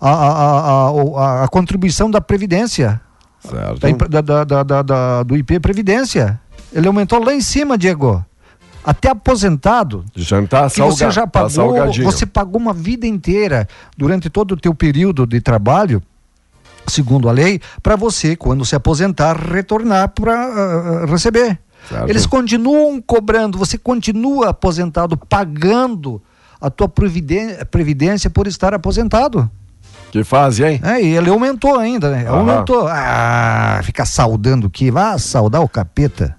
a, 0.00 0.08
a, 0.10 0.28
a, 0.28 0.90
a- 0.90 1.44
a 1.44 1.48
contribuição 1.48 2.08
da 2.08 2.20
Previdência, 2.20 3.00
Certo. 3.48 4.08
da 4.08 4.20
da- 4.44 4.62
da- 4.62 4.82
da- 4.82 5.22
do 5.22 5.36
IP 5.36 5.58
Previdência. 5.60 6.40
Ele 6.72 6.86
aumentou 6.86 7.22
lá 7.22 7.34
em 7.34 7.40
cima, 7.40 7.76
Diego. 7.76 8.24
Até 8.84 9.10
aposentado, 9.10 10.04
Jantar 10.16 10.68
que 10.70 10.80
você 10.80 11.10
já 11.10 11.22
tá 11.26 11.42
pagou, 11.42 11.48
você 12.02 12.26
pagou 12.26 12.60
uma 12.60 12.72
vida 12.72 13.06
inteira 13.06 13.68
durante 13.96 14.28
todo 14.28 14.52
o 14.52 14.56
teu 14.56 14.74
período 14.74 15.24
de 15.24 15.40
trabalho, 15.40 16.02
segundo 16.88 17.28
a 17.28 17.32
lei, 17.32 17.60
para 17.80 17.94
você, 17.94 18.34
quando 18.34 18.64
se 18.64 18.74
aposentar, 18.74 19.36
retornar 19.36 20.08
para 20.08 21.04
receber. 21.06 21.58
Certo. 21.88 22.08
Eles 22.08 22.26
continuam 22.26 23.00
cobrando, 23.00 23.56
você 23.58 23.78
continua 23.78 24.48
aposentado, 24.50 25.16
pagando 25.16 26.20
a 26.60 26.70
tua 26.70 26.88
previdência, 26.88 27.64
previdência 27.66 28.30
por 28.30 28.46
estar 28.46 28.72
aposentado. 28.74 29.48
Que 30.10 30.22
fase, 30.22 30.62
hein? 30.62 30.80
É, 30.84 31.00
e 31.00 31.16
ele 31.16 31.30
aumentou 31.30 31.78
ainda, 31.78 32.10
né? 32.10 32.26
Aham. 32.26 32.38
Aumentou. 32.38 32.86
Ah, 32.86 33.80
fica 33.82 34.04
saudando 34.04 34.68
que 34.68 34.90
vá 34.90 35.16
saudar 35.16 35.62
o 35.62 35.68
capeta. 35.68 36.36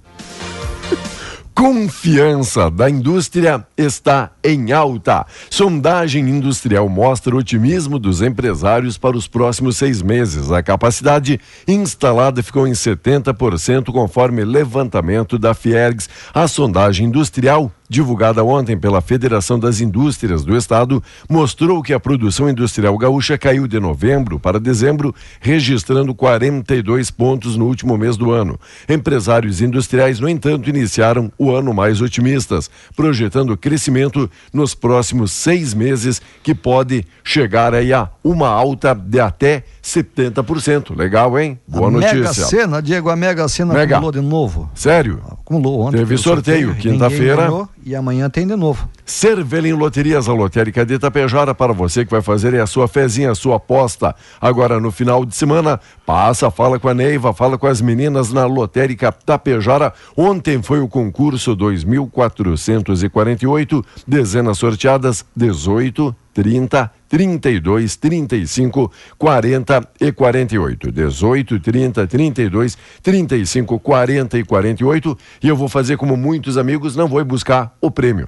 Confiança 1.55 2.69
da 2.69 2.89
indústria 2.89 3.65
está 3.77 4.31
em 4.43 4.71
alta. 4.71 5.25
Sondagem 5.49 6.29
industrial 6.29 6.89
mostra 6.89 7.35
otimismo 7.35 7.97
dos 7.97 8.21
empresários 8.21 8.97
para 8.97 9.15
os 9.15 9.27
próximos 9.27 9.77
seis 9.77 10.01
meses. 10.01 10.51
A 10.51 10.61
capacidade 10.61 11.39
instalada 11.67 12.43
ficou 12.43 12.67
em 12.67 12.73
70%, 12.73 13.91
conforme 13.91 14.43
levantamento 14.43 15.39
da 15.39 15.53
Fiergs. 15.53 16.09
A 16.33 16.47
sondagem 16.47 17.07
industrial 17.07 17.71
divulgada 17.93 18.43
ontem 18.43 18.75
pela 18.75 19.01
Federação 19.01 19.59
das 19.59 19.79
Indústrias 19.79 20.43
do 20.43 20.57
Estado, 20.57 21.01
mostrou 21.29 21.83
que 21.83 21.93
a 21.93 21.99
produção 21.99 22.49
industrial 22.49 22.97
gaúcha 22.97 23.37
caiu 23.37 23.67
de 23.67 23.79
novembro 23.79 24.39
para 24.39 24.59
dezembro, 24.59 25.13
registrando 25.39 26.15
42 26.15 27.11
pontos 27.11 27.55
no 27.55 27.67
último 27.67 27.95
mês 27.95 28.17
do 28.17 28.31
ano. 28.31 28.59
Empresários 28.89 29.61
industriais, 29.61 30.19
no 30.19 30.27
entanto, 30.27 30.71
iniciaram 30.71 31.31
o 31.37 31.51
ano 31.51 31.71
mais 31.71 32.01
otimistas, 32.01 32.67
projetando 32.95 33.55
crescimento 33.55 34.27
nos 34.51 34.73
próximos 34.73 35.31
seis 35.31 35.75
meses, 35.75 36.19
que 36.41 36.55
pode 36.55 37.05
chegar 37.23 37.75
aí 37.75 37.93
a 37.93 38.09
uma 38.23 38.47
alta 38.47 38.95
de 38.95 39.19
até 39.19 39.63
70%. 39.83 40.97
Legal, 40.97 41.37
hein? 41.37 41.59
Boa 41.67 41.89
a 41.89 41.91
notícia. 41.91 42.15
Mega 42.15 42.33
Sena, 42.33 42.81
Diego, 42.81 43.09
a 43.11 43.15
Mega 43.15 43.47
Sena 43.47 43.73
Mega. 43.73 43.97
acumulou 43.97 44.11
de 44.11 44.21
novo. 44.21 44.71
Sério? 44.73 45.21
Acumulou 45.29 45.81
ontem. 45.81 45.97
Teve 45.97 46.17
sorteio, 46.17 46.69
ninguém 46.69 46.93
quinta-feira. 46.93 47.49
E 47.85 47.95
amanhã 47.95 48.29
tem 48.29 48.47
de 48.47 48.55
novo. 48.55 48.87
Cervelim 49.05 49.73
Loterias, 49.73 50.29
a 50.29 50.33
lotérica 50.33 50.85
de 50.85 50.93
Itapejara, 50.93 51.53
para 51.53 51.73
você 51.73 52.05
que 52.05 52.11
vai 52.11 52.21
fazer 52.21 52.57
a 52.59 52.65
sua 52.65 52.87
fezinha, 52.87 53.31
a 53.31 53.35
sua 53.35 53.57
aposta. 53.57 54.15
Agora, 54.39 54.79
no 54.79 54.89
final 54.89 55.25
de 55.25 55.35
semana, 55.35 55.79
passa, 56.05 56.49
fala 56.49 56.79
com 56.79 56.87
a 56.87 56.93
Neiva, 56.93 57.33
fala 57.33 57.57
com 57.57 57.67
as 57.67 57.81
meninas 57.81 58.31
na 58.31 58.45
lotérica 58.45 59.11
Tapejara. 59.11 59.91
Ontem 60.15 60.61
foi 60.61 60.79
o 60.79 60.87
concurso 60.87 61.55
2448, 61.55 63.85
dezenas 64.07 64.57
sorteadas, 64.57 65.25
18, 65.35 66.15
30, 66.33 66.91
32, 67.09 67.95
35, 67.95 68.91
40 69.17 69.87
e 70.01 70.11
48. 70.11 70.91
18, 70.91 71.59
30, 71.59 72.07
32, 72.07 72.77
35, 73.01 73.79
40 73.79 74.37
e 74.39 74.43
48. 74.43 75.17
E 75.43 75.47
eu 75.47 75.55
vou 75.55 75.69
fazer 75.69 75.97
como 75.97 76.17
muitos 76.17 76.57
amigos, 76.57 76.95
não 76.95 77.07
vou 77.07 77.23
buscar 77.23 77.75
o 77.79 77.91
prêmio. 77.91 78.27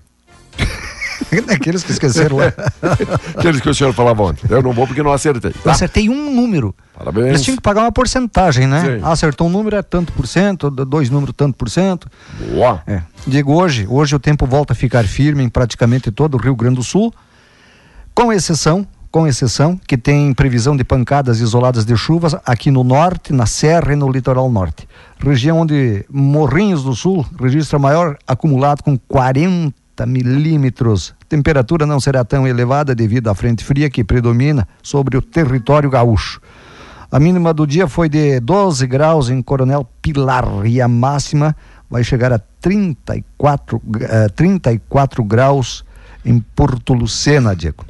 Aqueles 1.50 1.84
que 1.84 1.92
esqueceram 1.94 2.38
lá. 2.38 2.54
Aqueles 3.38 3.62
que 3.62 3.70
o 3.70 3.74
senhor 3.74 3.94
falava 3.94 4.22
ontem. 4.24 4.46
Eu 4.50 4.62
não 4.62 4.74
vou 4.74 4.86
porque 4.86 5.02
não 5.02 5.12
acertei. 5.14 5.52
Eu 5.52 5.62
Tá? 5.64 5.72
acertei 5.72 6.10
um 6.10 6.34
número. 6.34 6.76
Parabéns. 6.94 7.28
Eles 7.28 7.42
tinham 7.42 7.56
que 7.56 7.62
pagar 7.64 7.82
uma 7.82 7.92
porcentagem, 7.92 8.68
né? 8.68 9.00
Ah, 9.02 9.12
Acertou 9.14 9.48
um 9.48 9.50
número 9.50 9.76
é 9.78 9.82
tanto 9.82 10.12
por 10.12 10.28
cento, 10.28 10.70
dois 10.70 11.10
números 11.10 11.34
tanto 11.36 11.56
por 11.58 11.70
cento. 11.70 12.10
Boa. 12.54 12.84
É. 12.86 13.02
Digo 13.26 13.54
hoje, 13.54 13.88
hoje 13.90 14.14
o 14.16 14.20
tempo 14.20 14.46
volta 14.46 14.74
a 14.74 14.76
ficar 14.76 15.06
firme 15.06 15.42
em 15.44 15.50
praticamente 15.50 16.12
todo 16.12 16.36
o 16.36 16.38
Rio 16.38 16.56
Grande 16.56 16.76
do 16.76 16.84
Sul, 16.84 17.14
com 18.16 18.32
exceção, 18.32 18.88
com 19.12 19.28
exceção 19.28 19.78
que 19.86 19.98
tem 19.98 20.34
previsão 20.34 20.76
de 20.78 20.86
pancadas 20.86 21.42
isoladas 21.42 21.84
de 21.84 21.98
chuvas 21.98 22.34
aqui 22.46 22.72
no 22.72 22.82
norte, 22.82 23.34
na 23.34 23.46
serra 23.46 23.92
e 23.92 23.96
no 23.96 24.10
litoral 24.10 24.50
norte. 24.50 24.88
Região 25.20 25.60
onde 25.60 26.06
Morrinhos 26.10 26.82
do 26.82 26.96
Sul 26.96 27.26
registra 27.38 27.78
maior 27.78 28.18
acumulado 28.26 28.84
com 28.84 28.98
40 28.98 29.74
milímetros. 30.08 31.14
Temperatura 31.28 31.86
não 31.86 32.00
será 32.00 32.24
tão 32.24 32.48
elevada 32.48 32.96
devido 32.96 33.28
à 33.28 33.36
frente 33.36 33.66
fria 33.66 33.90
que 33.90 34.02
predomina 34.02 34.66
sobre 34.82 35.18
o 35.18 35.22
território 35.22 35.90
gaúcho. 35.90 36.40
A 37.12 37.20
mínima 37.20 37.54
do 37.54 37.68
dia 37.68 37.86
foi 37.86 38.08
de 38.08 38.40
12 38.40 38.88
graus 38.88 39.30
em 39.30 39.42
Coronel 39.42 39.86
Pilar 40.02 40.66
e 40.66 40.82
a 40.82 40.88
máxima 40.88 41.54
vai 41.90 42.04
chegar 42.04 42.32
a 42.32 42.40
34, 42.62 43.82
eh, 44.00 44.30
34 44.30 45.24
graus 45.24 45.84
em 46.24 46.40
Porto 46.40 46.94
Lucena, 46.94 47.54
Diego. 47.54 47.86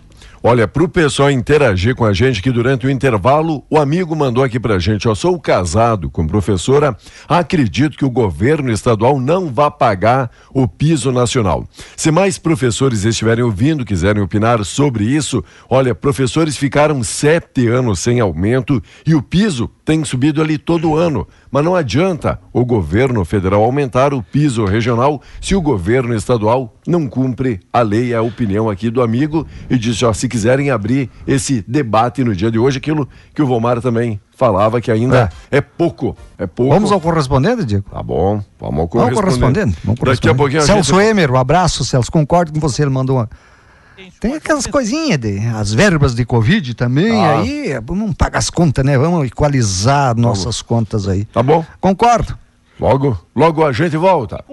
Olha, 0.48 0.68
para 0.68 0.84
o 0.84 0.88
pessoal 0.88 1.32
interagir 1.32 1.96
com 1.96 2.06
a 2.06 2.14
gente 2.14 2.40
que 2.40 2.52
durante 2.52 2.86
o 2.86 2.90
intervalo, 2.92 3.64
o 3.68 3.80
amigo 3.80 4.16
mandou 4.16 4.44
aqui 4.44 4.60
para 4.60 4.75
a 4.75 4.80
gente, 4.80 5.08
ó, 5.08 5.16
sou 5.16 5.40
casado 5.40 6.08
com 6.08 6.28
professora, 6.28 6.96
acredito 7.28 7.98
que 7.98 8.06
o 8.06 8.12
governo 8.12 8.72
estadual 8.72 9.20
não 9.20 9.52
vai 9.52 9.72
pagar 9.72 10.30
o 10.54 10.68
piso 10.68 11.12
nacional. 11.12 11.68
Se 11.98 12.12
mais 12.12 12.38
professores 12.38 13.06
estiverem 13.06 13.44
ouvindo, 13.44 13.84
quiserem 13.84 14.22
opinar 14.22 14.64
sobre 14.64 15.06
isso, 15.06 15.44
olha, 15.68 15.96
professores 15.96 16.56
ficaram 16.56 17.04
sete 17.04 17.68
anos 17.68 18.00
sem 18.00 18.20
aumento 18.20 18.80
e 19.04 19.16
o 19.16 19.24
piso 19.24 19.68
tem 19.84 20.06
subido 20.06 20.44
ali 20.44 20.60
todo 20.60 20.96
ano. 20.96 21.28
Mas 21.56 21.64
não 21.64 21.74
adianta 21.74 22.38
o 22.52 22.66
governo 22.66 23.24
federal 23.24 23.64
aumentar 23.64 24.14
o 24.14 24.22
piso 24.22 24.66
regional 24.66 25.22
se 25.40 25.56
o 25.56 25.62
governo 25.62 26.14
estadual 26.14 26.76
não 26.86 27.08
cumpre 27.08 27.62
a 27.72 27.82
lei, 27.82 28.14
a 28.14 28.22
opinião 28.22 28.70
aqui 28.70 28.90
do 28.90 29.01
amigo 29.01 29.48
e 29.70 29.77
disse, 29.77 30.03
ó, 30.03 30.12
se 30.12 30.27
quiserem 30.27 30.70
abrir 30.70 31.10
esse 31.25 31.64
debate 31.66 32.25
no 32.25 32.36
dia 32.36 32.51
de 32.51 32.60
hoje, 32.60 32.79
aquilo 32.79 33.08
que 33.34 33.42
o 33.42 33.48
Vomar 33.48 33.79
também 33.79 34.20
falava 34.36 34.82
que 34.82 34.92
ainda 34.92 35.29
é, 35.50 35.62
pouco, 35.62 36.18
é 36.38 36.46
pouco. 36.46 36.74
Vamos 36.74 36.92
ao 36.92 37.00
correspondente, 37.00 37.64
Diego? 37.64 37.86
Tá 37.90 38.03
bom, 38.03 38.44
vamos 38.60 38.82
ao 38.82 38.88
Vamos 38.90 38.90
ao 38.90 38.90
correspondente. 38.90 39.22
correspondente. 39.22 39.77
Vamos 39.86 40.00
ao 40.01 40.06
Daqui 40.08 40.27
a 40.27 40.36
correspondente. 40.36 40.38
pouquinho 40.38 40.62
a 40.62 40.66
Celso 40.66 41.00
gente... 41.00 41.10
Emer, 41.10 41.32
um 41.32 41.38
abraço, 41.38 41.86
Celso. 41.86 42.12
Concordo 42.12 42.51
com 42.51 42.60
você, 42.60 42.82
ele 42.82 42.92
mandou 42.92 43.16
uma. 43.16 43.29
Tem 44.20 44.34
aquelas 44.36 44.66
coisinhas 44.68 45.18
de 45.20 45.40
as 45.48 45.74
verbas 45.74 46.14
de 46.16 46.25
Covid 46.25 46.74
também, 46.74 47.24
Ah. 47.24 47.40
aí 47.40 47.74
não 47.92 48.12
paga 48.14 48.38
as 48.38 48.50
contas, 48.50 48.84
né? 48.86 48.98
Vamos 48.98 49.25
equalizar 49.27 50.16
nossas 50.16 50.62
contas 50.62 51.08
aí. 51.08 51.25
Tá 51.25 51.42
bom, 51.44 51.66
Concordo. 51.79 52.38
logo, 52.79 53.18
logo 53.36 53.66
a 53.66 53.72
gente 53.72 53.96
volta. 53.98 54.44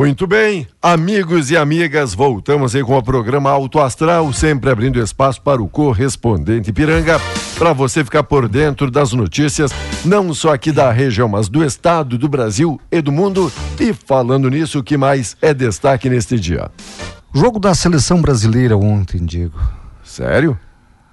Muito 0.00 0.26
bem, 0.26 0.66
amigos 0.80 1.50
e 1.50 1.58
amigas, 1.58 2.14
voltamos 2.14 2.74
aí 2.74 2.82
com 2.82 2.96
o 2.96 3.02
programa 3.02 3.50
Alto 3.50 3.78
Astral, 3.78 4.32
sempre 4.32 4.70
abrindo 4.70 4.98
espaço 4.98 5.42
para 5.42 5.60
o 5.60 5.68
correspondente 5.68 6.72
Piranga, 6.72 7.20
para 7.58 7.74
você 7.74 8.02
ficar 8.02 8.22
por 8.22 8.48
dentro 8.48 8.90
das 8.90 9.12
notícias, 9.12 9.70
não 10.02 10.32
só 10.32 10.54
aqui 10.54 10.72
da 10.72 10.90
região, 10.90 11.28
mas 11.28 11.50
do 11.50 11.62
estado, 11.62 12.16
do 12.16 12.30
Brasil 12.30 12.80
e 12.90 13.02
do 13.02 13.12
mundo. 13.12 13.52
E 13.78 13.92
falando 13.92 14.48
nisso, 14.48 14.78
o 14.78 14.82
que 14.82 14.96
mais 14.96 15.36
é 15.42 15.52
destaque 15.52 16.08
neste 16.08 16.40
dia? 16.40 16.70
Jogo 17.34 17.60
da 17.60 17.74
seleção 17.74 18.22
brasileira 18.22 18.78
ontem, 18.78 19.22
Diego. 19.22 19.60
Sério? 20.02 20.58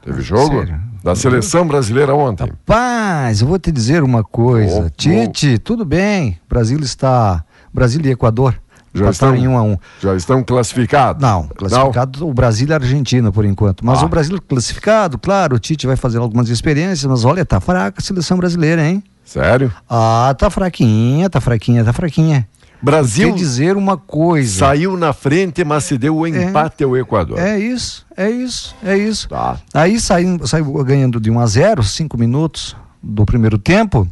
Teve 0.01 0.21
jogo? 0.21 0.59
Sério. 0.59 0.79
Da 1.03 1.13
seleção 1.13 1.67
brasileira 1.67 2.15
ontem. 2.15 2.53
Paz, 2.65 3.41
eu 3.41 3.47
vou 3.47 3.59
te 3.59 3.69
dizer 3.69 4.01
uma 4.01 4.23
coisa. 4.23 4.85
Oh, 4.85 4.89
Tite, 4.89 5.57
tudo 5.57 5.83
bem. 5.83 6.39
Brasil 6.47 6.79
está. 6.79 7.43
Brasil 7.73 7.99
e 8.05 8.11
Equador. 8.11 8.57
Já 9.05 9.09
estão- 9.11 9.35
em 9.35 9.47
um 9.47 9.57
a 9.57 9.61
um. 9.63 9.77
Já 10.01 10.15
estão 10.15 10.43
classificados? 10.43 11.21
Não, 11.21 11.47
classificado 11.47 12.27
o 12.27 12.33
Brasil 12.33 12.67
e 12.67 12.73
a 12.73 12.75
Argentina 12.75 13.31
por 13.31 13.45
enquanto. 13.45 13.85
Mas 13.85 14.01
Ah. 14.01 14.05
o 14.05 14.09
Brasil 14.09 14.41
classificado, 14.47 15.17
claro, 15.17 15.55
o 15.55 15.59
Tite 15.59 15.85
vai 15.87 15.95
fazer 15.95 16.17
algumas 16.17 16.49
experiências, 16.49 17.05
mas 17.05 17.23
olha, 17.25 17.45
tá 17.45 17.59
fraca 17.59 17.99
a 17.99 18.03
seleção 18.03 18.37
brasileira, 18.37 18.85
hein? 18.87 19.03
Sério? 19.23 19.71
Ah, 19.89 20.33
tá 20.37 20.49
fraquinha, 20.49 21.29
tá 21.29 21.41
fraquinha, 21.41 21.83
tá 21.83 21.91
fraquinha. 21.93 22.47
Brasil 22.81 23.29
Quer 23.29 23.35
dizer 23.39 23.75
uma 23.75 23.97
coisa. 23.97 24.59
saiu 24.59 24.95
na 24.95 25.11
frente, 25.11 25.63
mas 25.63 25.83
se 25.83 25.97
deu 25.97 26.15
o 26.15 26.27
empate 26.27 26.83
ao 26.83 26.95
Equador. 26.95 27.39
É 27.39 27.57
isso, 27.57 28.05
é 28.15 28.29
isso, 28.29 28.75
é 28.83 28.95
isso. 28.95 29.27
Tá. 29.29 29.57
Aí 29.73 29.99
saiu, 29.99 30.45
saiu 30.45 30.71
ganhando 30.83 31.19
de 31.19 31.31
1 31.31 31.39
a 31.39 31.45
0, 31.47 31.81
cinco 31.81 32.17
minutos 32.19 32.75
do 33.01 33.25
primeiro 33.25 33.57
tempo. 33.57 34.07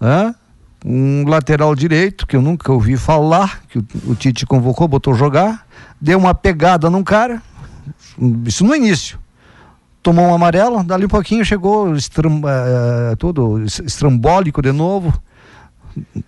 Hã? 0.00 0.34
Um 0.88 1.24
lateral 1.28 1.74
direito, 1.74 2.26
que 2.28 2.36
eu 2.36 2.40
nunca 2.42 2.70
ouvi 2.72 2.96
falar, 2.96 3.60
que 3.68 3.78
o, 3.78 4.14
Tite 4.14 4.46
convocou, 4.46 4.86
botou 4.86 5.14
jogar, 5.14 5.66
deu 6.00 6.16
uma 6.16 6.32
pegada 6.32 6.88
num 6.88 7.02
cara, 7.02 7.42
isso 8.44 8.64
no 8.64 8.72
início. 8.74 9.18
Tomou 10.00 10.26
um 10.28 10.34
amarelo, 10.34 10.84
dali 10.84 11.06
um 11.06 11.08
pouquinho 11.08 11.44
chegou 11.44 11.92
estram, 11.96 12.40
eh, 12.46 13.16
todo 13.16 13.64
es- 13.64 13.80
estrambólico 13.80 14.62
de 14.62 14.70
novo, 14.70 15.12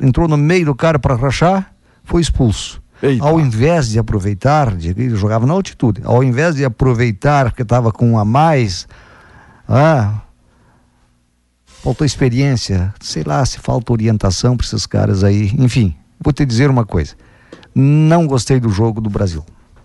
entrou 0.03 0.27
no 0.27 0.37
meio 0.37 0.65
do 0.67 0.75
cara 0.75 0.99
para 0.99 1.15
rachar, 1.15 1.71
foi 2.03 2.21
expulso. 2.21 2.83
Eita. 3.01 3.25
Ao 3.25 3.39
invés 3.39 3.91
de 3.91 3.99
aproveitar, 4.01 4.75
de- 4.75 4.89
ele 4.89 5.11
jogava 5.15 5.47
na 5.47 5.53
altitude, 5.53 6.01
ao 6.05 6.25
invés 6.25 6.57
de 6.57 6.65
aproveitar 6.65 7.53
que 7.53 7.63
estava 7.63 7.93
com 7.93 8.11
um 8.15 8.19
a 8.19 8.25
mais, 8.25 8.89
ah, 9.69 10.15
faltou 11.83 12.05
experiência, 12.07 12.93
sei 13.01 13.23
lá 13.25 13.45
se 13.45 13.59
falta 13.59 13.93
orientação 13.93 14.57
para 14.57 14.67
esses 14.67 14.87
caras 14.87 15.23
aí. 15.25 15.53
Enfim, 15.59 15.95
vou 16.21 16.33
te 16.33 16.45
dizer 16.45 16.71
uma 16.71 16.85
coisa: 16.85 17.15
não 17.75 18.27
gostei 18.27 18.59
do 18.61 18.69
jogo 18.71 19.01
do 19.01 19.11
Brasil. 19.11 19.45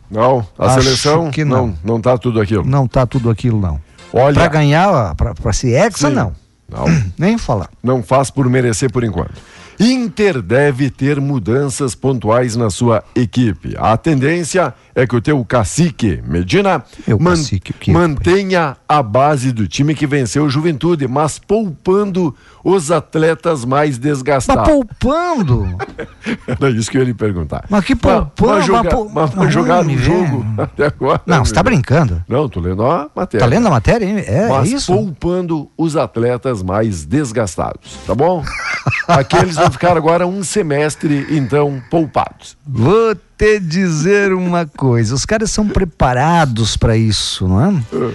Não, 0.09 0.45
a 0.59 0.67
Acho 0.67 0.83
seleção 0.83 1.31
que 1.31 1.43
não. 1.43 1.67
não. 1.67 1.77
não, 1.83 2.01
tá 2.01 2.17
tudo 2.17 2.39
aquilo. 2.39 2.63
Não 2.65 2.87
tá 2.87 3.05
tudo 3.05 3.29
aquilo, 3.29 3.59
não. 3.59 3.79
Olha, 4.13 4.35
Para 4.35 4.47
ganhar, 4.47 5.15
para 5.15 5.53
ser 5.53 5.71
hexa, 5.73 6.09
Sim. 6.09 6.13
não. 6.13 6.35
não, 6.69 6.85
Nem 7.17 7.37
falar. 7.37 7.69
não 7.81 8.03
faz 8.03 8.29
por 8.29 8.47
merecer 8.47 8.91
por 8.91 9.03
enquanto. 9.03 9.33
Inter 9.79 10.41
deve 10.41 10.89
ter 10.89 11.19
mudanças 11.19 11.95
pontuais 11.95 12.55
na 12.55 12.69
sua 12.69 13.03
equipe. 13.15 13.75
A 13.77 13.95
tendência 13.97 14.73
é 14.95 15.07
que 15.07 15.15
o 15.15 15.21
teu 15.21 15.43
cacique, 15.43 16.21
Medina, 16.27 16.83
man- 17.19 17.31
cacique, 17.31 17.71
o 17.71 17.75
quê? 17.75 17.91
mantenha 17.91 18.77
a 18.87 19.01
base 19.01 19.51
do 19.51 19.67
time 19.67 19.95
que 19.95 20.05
venceu 20.05 20.43
o 20.45 20.49
Juventude, 20.49 21.07
mas 21.07 21.39
poupando 21.39 22.35
os 22.63 22.91
atletas 22.91 23.65
mais 23.65 23.89
Mas 23.89 23.97
desgastados. 23.97 24.63
poupando. 24.71 25.67
Era 26.47 26.69
isso 26.69 26.89
que 26.89 26.97
eu 26.97 27.01
ia 27.01 27.07
lhe 27.07 27.13
perguntar. 27.13 27.65
Mas 27.69 27.83
que 27.83 27.93
Mas- 27.95 28.01
poupando, 28.01 28.53
Mas, 28.53 28.65
jogar, 28.65 28.83
mas 28.83 29.11
mas, 29.13 29.35
mas 29.35 29.53
jogar 29.53 29.75
no 29.75 29.81
homem, 29.81 29.97
jogo 29.97 30.45
até 30.61 30.85
agora. 30.85 31.21
Não, 31.25 31.43
você 31.43 31.53
tá 31.53 31.63
brincando. 31.63 32.23
Não, 32.27 32.47
tô 32.47 32.59
lendo 32.59 32.85
a 32.85 33.09
matéria. 33.15 33.45
Tá 33.45 33.49
lendo 33.49 33.67
a 33.67 33.71
matéria? 33.71 34.05
hein? 34.05 34.17
É, 34.25 34.43
é 34.43 34.47
mas 34.49 34.71
isso? 34.71 34.93
poupando 34.93 35.69
os 35.77 35.95
atletas 35.97 36.61
mais 36.63 37.03
desgastados, 37.05 37.97
tá 38.07 38.13
bom? 38.15 38.43
Aqueles 39.07 39.57
vão 39.63 39.71
ficar 39.71 39.97
agora 39.97 40.25
um 40.27 40.43
semestre, 40.43 41.25
então, 41.29 41.81
poupados. 41.89 42.57
Vou 42.65 43.15
te 43.37 43.59
dizer 43.59 44.33
uma 44.33 44.65
coisa, 44.65 45.13
os 45.15 45.25
caras 45.25 45.51
são 45.51 45.67
preparados 45.67 46.77
para 46.77 46.95
isso, 46.95 47.47
não 47.47 47.61
é? 47.65 48.13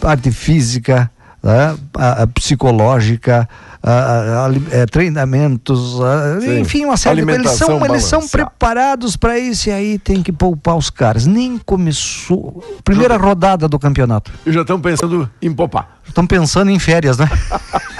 Parte 0.00 0.30
física, 0.30 1.10
né? 1.42 1.76
a, 1.96 2.22
a 2.22 2.26
psicológica, 2.26 3.48
a- 3.82 4.46
a- 4.46 4.76
é, 4.76 4.86
treinamentos, 4.86 6.00
a- 6.00 6.38
enfim, 6.60 6.84
uma 6.84 6.96
série 6.96 7.24
de 7.24 7.30
eles 7.32 7.50
são, 7.52 7.84
eles 7.84 8.04
são 8.04 8.26
preparados 8.28 9.16
para 9.16 9.38
isso 9.38 9.68
e 9.68 9.72
aí 9.72 9.98
tem 9.98 10.22
que 10.22 10.32
poupar 10.32 10.76
os 10.76 10.88
caras. 10.90 11.26
Nem 11.26 11.58
começou. 11.58 12.62
Primeira 12.84 13.16
rodada 13.16 13.66
do 13.68 13.78
campeonato. 13.78 14.30
E 14.46 14.52
já 14.52 14.60
estão 14.62 14.80
pensando 14.80 15.28
em 15.42 15.52
poupar. 15.52 15.98
Estão 16.06 16.26
pensando 16.26 16.70
em 16.70 16.78
férias, 16.78 17.18
né? 17.18 17.28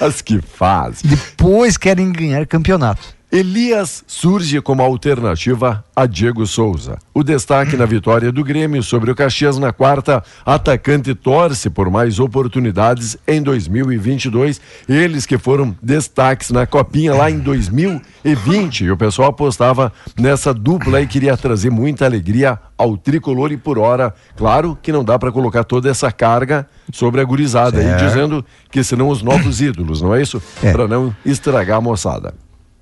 As 0.00 0.22
que 0.22 0.40
fazem. 0.40 1.10
Depois 1.10 1.76
querem 1.76 2.12
ganhar 2.12 2.46
campeonato. 2.46 3.17
Elias 3.30 4.02
surge 4.06 4.58
como 4.62 4.80
alternativa 4.80 5.84
a 5.94 6.06
Diego 6.06 6.46
Souza. 6.46 6.98
O 7.12 7.22
destaque 7.22 7.76
na 7.76 7.84
vitória 7.84 8.32
do 8.32 8.42
Grêmio 8.42 8.82
sobre 8.82 9.10
o 9.10 9.14
Caxias 9.14 9.58
na 9.58 9.70
quarta, 9.70 10.24
atacante 10.46 11.14
torce 11.14 11.68
por 11.68 11.90
mais 11.90 12.18
oportunidades 12.18 13.18
em 13.26 13.42
2022. 13.42 14.58
Eles 14.88 15.26
que 15.26 15.36
foram 15.36 15.76
destaques 15.82 16.50
na 16.50 16.66
Copinha 16.66 17.12
lá 17.12 17.30
em 17.30 17.38
2020. 17.38 18.84
E 18.84 18.90
o 18.90 18.96
pessoal 18.96 19.28
apostava 19.28 19.92
nessa 20.18 20.54
dupla 20.54 21.02
e 21.02 21.06
queria 21.06 21.36
trazer 21.36 21.68
muita 21.68 22.06
alegria 22.06 22.58
ao 22.78 22.96
tricolor 22.96 23.52
e 23.52 23.58
por 23.58 23.78
hora, 23.78 24.14
claro 24.36 24.78
que 24.80 24.90
não 24.90 25.04
dá 25.04 25.18
para 25.18 25.30
colocar 25.30 25.64
toda 25.64 25.90
essa 25.90 26.10
carga 26.10 26.66
sobre 26.90 27.20
a 27.20 27.24
gurizada 27.24 27.82
Certo. 27.82 28.04
dizendo 28.06 28.44
que 28.70 28.82
serão 28.82 29.10
os 29.10 29.20
novos 29.20 29.60
ídolos, 29.60 30.00
não 30.00 30.14
é 30.14 30.22
isso? 30.22 30.40
É. 30.62 30.72
Para 30.72 30.88
não 30.88 31.14
estragar 31.26 31.76
a 31.76 31.80
moçada. 31.82 32.32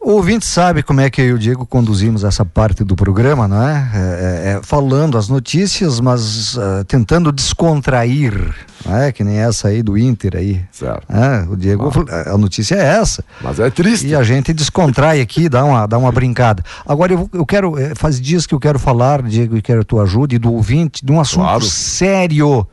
O 0.06 0.12
ouvinte 0.12 0.46
sabe 0.46 0.84
como 0.84 1.00
é 1.00 1.10
que 1.10 1.20
eu 1.20 1.26
e 1.26 1.32
o 1.32 1.38
Diego 1.38 1.66
conduzimos 1.66 2.22
essa 2.22 2.44
parte 2.44 2.84
do 2.84 2.94
programa, 2.94 3.48
não 3.48 3.60
é? 3.60 3.90
É, 3.92 3.98
é, 3.98 4.52
é, 4.52 4.60
falando 4.62 5.18
as 5.18 5.28
notícias, 5.28 5.98
mas 5.98 6.56
ah, 6.56 6.84
tentando 6.86 7.32
descontrair, 7.32 8.54
não 8.84 8.96
é? 8.96 9.10
Que 9.10 9.24
nem 9.24 9.38
essa 9.38 9.66
aí 9.66 9.82
do 9.82 9.98
Inter 9.98 10.36
aí. 10.36 10.64
Certo. 10.70 11.12
É, 11.12 11.44
o 11.50 11.56
Diego, 11.56 11.90
a 12.32 12.38
notícia 12.38 12.76
é 12.76 12.84
essa. 13.00 13.24
Mas 13.42 13.58
é 13.58 13.68
triste. 13.68 14.06
E 14.06 14.14
a 14.14 14.22
gente 14.22 14.52
descontrai 14.52 15.20
aqui, 15.20 15.48
dá 15.48 15.64
uma, 15.64 15.88
dá 15.88 15.98
uma 15.98 16.12
brincada. 16.12 16.62
Agora 16.86 17.12
eu, 17.12 17.28
eu 17.32 17.44
quero, 17.44 17.76
eh, 17.76 17.92
faz 17.96 18.20
dias 18.20 18.46
que 18.46 18.54
eu 18.54 18.60
quero 18.60 18.78
falar, 18.78 19.20
Diego, 19.22 19.56
e 19.56 19.60
quero 19.60 19.80
a 19.80 19.84
tua 19.84 20.04
ajuda, 20.04 20.36
e 20.36 20.38
do 20.38 20.52
ouvinte, 20.52 21.04
de 21.04 21.10
um 21.10 21.20
assunto 21.20 21.46
Claro. 21.46 21.64
sério, 21.64 22.64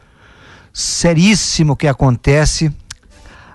seríssimo 0.72 1.76
que 1.76 1.88
acontece 1.88 2.72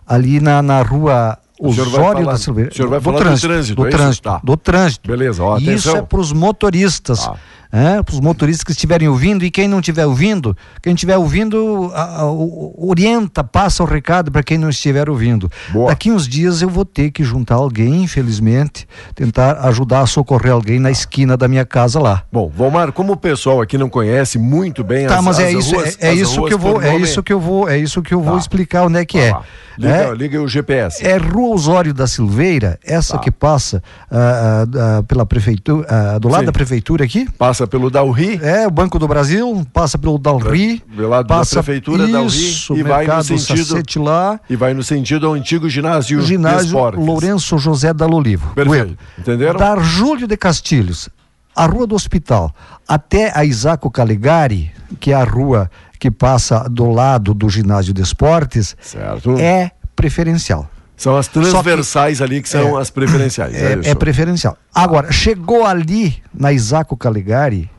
ali 0.05 0.41
na, 0.41 0.63
na 0.63 0.83
rua 0.83 1.39
O 1.61 1.73
senhor 1.73 1.89
vai 1.91 2.01
Osório 2.01 2.19
falar- 2.21 2.33
da 2.33 2.39
o 2.71 2.75
senhor 2.75 2.89
vai 2.89 3.01
falar 3.01 3.17
do 3.19 3.23
trânsito, 3.23 3.75
do 3.75 3.87
é 3.87 3.89
isso? 3.89 3.99
trânsito, 3.99 4.23
Tá. 4.29 4.41
do 4.45 4.57
trânsito. 4.57 5.09
Beleza, 5.11 5.43
ó, 5.43 5.59
Isso 5.59 5.91
é 5.97 6.03
para 6.03 6.21
os 6.21 6.33
motoristas. 6.33 7.25
Tá. 7.25 7.35
É, 7.71 8.03
para 8.03 8.15
os 8.15 8.21
motoristas 8.21 8.65
que 8.65 8.73
estiverem 8.73 9.09
ouvindo 9.09 9.45
e 9.45 9.51
quem 9.51 9.69
não 9.69 9.81
estiver 9.81 10.07
ouvindo, 10.07 10.57
quem 10.83 10.95
estiver 10.95 11.19
ouvindo, 11.19 11.91
a- 11.95 12.23
a- 12.23 12.31
orienta, 12.77 13.45
passa 13.45 13.83
o 13.83 13.87
recado 13.87 14.31
para 14.33 14.43
quem 14.43 14.57
não 14.57 14.71
estiver 14.71 15.09
ouvindo. 15.11 15.51
Boa. 15.71 15.89
Daqui 15.89 16.11
uns 16.11 16.27
dias 16.27 16.63
eu 16.63 16.69
vou 16.71 16.85
ter 16.85 17.11
que 17.11 17.23
juntar 17.23 17.57
alguém, 17.57 18.03
infelizmente, 18.05 18.87
tentar 19.15 19.59
ajudar 19.69 20.01
a 20.01 20.07
socorrer 20.07 20.53
alguém 20.53 20.79
na 20.79 20.91
esquina 20.91 21.37
da 21.37 21.47
minha 21.47 21.65
casa 21.65 22.01
lá. 22.01 22.23
Bom, 22.33 22.49
Valmar, 22.55 22.93
como 22.93 23.13
o 23.13 23.17
pessoal 23.17 23.61
aqui 23.61 23.77
não 23.77 23.89
conhece 23.91 24.39
muito 24.39 24.83
bem 24.83 25.07
Tá, 25.07 25.19
as, 25.19 25.25
mas 25.25 25.39
é 25.39 25.49
as 25.49 25.53
isso, 25.55 25.75
ruas, 25.75 25.99
é, 26.01 26.09
é 26.09 26.11
as 26.13 26.19
isso 26.21 26.45
que 26.45 26.55
eu 26.55 26.59
vou, 26.59 26.83
é 26.83 26.97
isso 26.97 27.23
que 27.23 27.33
eu 27.33 27.41
vou, 27.41 27.69
é 27.69 27.79
isso 27.79 28.03
que 28.03 28.15
eu 28.15 28.23
vou 28.23 28.35
Tá. 28.35 28.39
explicar 28.41 28.85
onde 28.87 28.99
é 28.99 29.05
que 29.05 29.19
Tá 29.19 29.25
é. 29.25 29.69
Liga, 29.79 29.95
É, 29.95 30.13
liga 30.15 30.43
o 30.43 30.49
GPS. 30.49 31.07
é 31.07 31.17
Rua 31.19 31.55
Osório 31.55 31.95
da 31.95 32.09
Silveira, 32.09 32.81
essa 32.85 33.13
Tá. 33.15 33.21
que 33.21 33.31
passa 33.31 33.81
ah, 34.11 34.65
ah, 34.99 35.03
pela 35.07 35.25
prefeitura, 35.25 35.87
ah, 35.89 36.19
do 36.19 36.27
lado 36.29 36.41
Sim. 36.41 36.47
da 36.47 36.53
prefeitura 36.53 37.05
aqui. 37.05 37.29
Passa 37.39 37.58
pelo 37.67 37.91
Dalri, 37.91 38.39
É, 38.43 38.67
o 38.67 38.71
Banco 38.71 38.99
do 38.99 39.09
Brasil, 39.09 39.67
passa 39.73 39.99
pelo 39.99 40.19
Dalri, 40.19 40.83
do 40.87 41.09
lado 41.09 41.27
da 41.27 41.37
passa 41.37 41.63
prefeitura 41.63 42.07
Dalri 42.07 42.27
isso, 42.29 42.75
e 42.77 42.83
vai 42.83 43.07
no 43.07 43.23
sentido 43.23 44.03
lá, 44.05 44.41
e 44.49 44.57
vai 44.57 44.75
no 44.75 44.83
sentido 44.83 45.27
ao 45.27 45.33
antigo 45.35 45.69
ginásio, 45.69 46.19
o 46.19 46.23
ginásio. 46.23 46.79
Lourenço 46.97 47.59
José 47.59 47.93
da 47.93 48.07
Lolivo. 48.07 48.55
Perfeito. 48.55 48.97
Entenderam? 49.19 49.59
Da 49.59 49.77
Júlio 49.79 50.27
de 50.27 50.37
Castilhos, 50.37 51.09
a 51.55 51.67
Rua 51.67 51.87
do 51.87 51.95
Hospital, 51.95 52.55
até 52.87 53.33
a 53.37 53.45
Isaco 53.45 53.91
Caligari, 53.91 54.71
que 55.01 55.13
é 55.13 55.15
a 55.15 55.25
rua 55.25 55.71
que 55.99 56.11
passa 56.11 56.69
do 56.71 56.89
lado 56.91 57.35
do 57.35 57.49
ginásio 57.49 57.93
de 57.93 58.01
esportes, 58.03 58.77
Certo. 58.81 59.37
é 59.39 59.73
preferencial. 59.97 60.69
São 60.99 61.17
as 61.17 61.29
transversais 61.29 62.21
ali 62.21 62.43
que 62.43 62.49
são 62.49 62.77
É. 62.77 62.83
as 62.83 62.91
preferenciais. 62.91 63.55
É, 63.55 63.73
É, 63.85 63.91
é 63.91 63.95
preferencial. 63.95 64.59
Agora, 64.75 65.11
chegou 65.13 65.65
ali 65.65 66.17
na 66.35 66.53
Isaco 66.53 66.97
Caligari, 66.97 67.71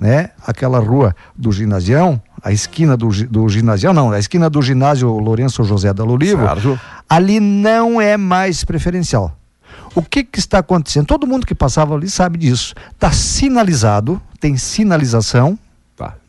né? 0.00 0.30
Aquela 0.44 0.80
rua 0.80 1.14
do 1.36 1.52
ginasião, 1.52 2.20
a 2.42 2.50
esquina 2.50 2.96
do, 2.96 3.08
do 3.28 3.48
ginasião, 3.48 3.92
não, 3.92 4.10
a 4.10 4.18
esquina 4.18 4.50
do 4.50 4.60
ginásio 4.62 5.08
Lourenço 5.18 5.62
José 5.62 5.92
da 5.92 6.02
Lolivo, 6.02 6.44
Certo. 6.44 6.80
ali 7.08 7.38
não 7.38 8.00
é 8.00 8.16
mais 8.16 8.64
preferencial. 8.64 9.36
O 9.94 10.02
que, 10.02 10.24
que 10.24 10.38
está 10.38 10.58
acontecendo? 10.58 11.04
Todo 11.06 11.26
mundo 11.26 11.46
que 11.46 11.54
passava 11.54 11.94
ali 11.94 12.08
sabe 12.08 12.38
disso. 12.38 12.74
Está 12.92 13.12
sinalizado, 13.12 14.20
tem 14.40 14.56
sinalização, 14.56 15.58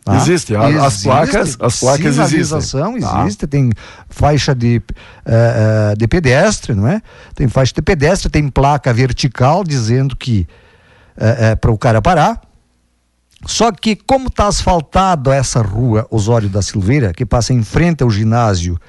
Tá. 0.04 0.12
Tá? 0.12 0.18
Existe. 0.18 0.56
a- 0.56 0.62
As 0.68 0.74
Existe. 0.94 1.04
placas, 1.04 1.58
as 1.60 1.80
placas 1.80 2.06
existem. 2.06 2.28
Sinalização 2.44 3.00
Tá. 3.00 3.22
existe, 3.26 3.48
tem 3.48 3.72
faixa 4.10 4.54
de, 4.54 4.82
eh, 5.26 5.94
de 5.98 6.08
pedestre, 6.08 6.74
não 6.76 6.88
é? 6.88 7.02
Tem 7.34 7.48
faixa 7.48 7.74
de 7.74 7.82
pedestre, 7.82 8.30
tem 8.30 8.50
placa 8.50 8.94
vertical 8.94 9.64
dizendo 9.64 10.16
que 10.16 10.48
para 11.62 11.72
o 11.72 11.78
cara 11.78 12.02
parar. 12.02 12.42
Só 13.46 13.72
que 13.72 13.96
como 13.96 14.28
está 14.28 14.48
asfaltado 14.48 15.32
essa 15.32 15.62
rua 15.62 16.08
Osório 16.10 16.50
da 16.50 16.62
Silveira, 16.62 17.14
que 17.14 17.26
passa 17.26 17.54
em 17.54 17.62
frente 17.62 18.02
ao 18.02 18.10
ginásio 18.10 18.80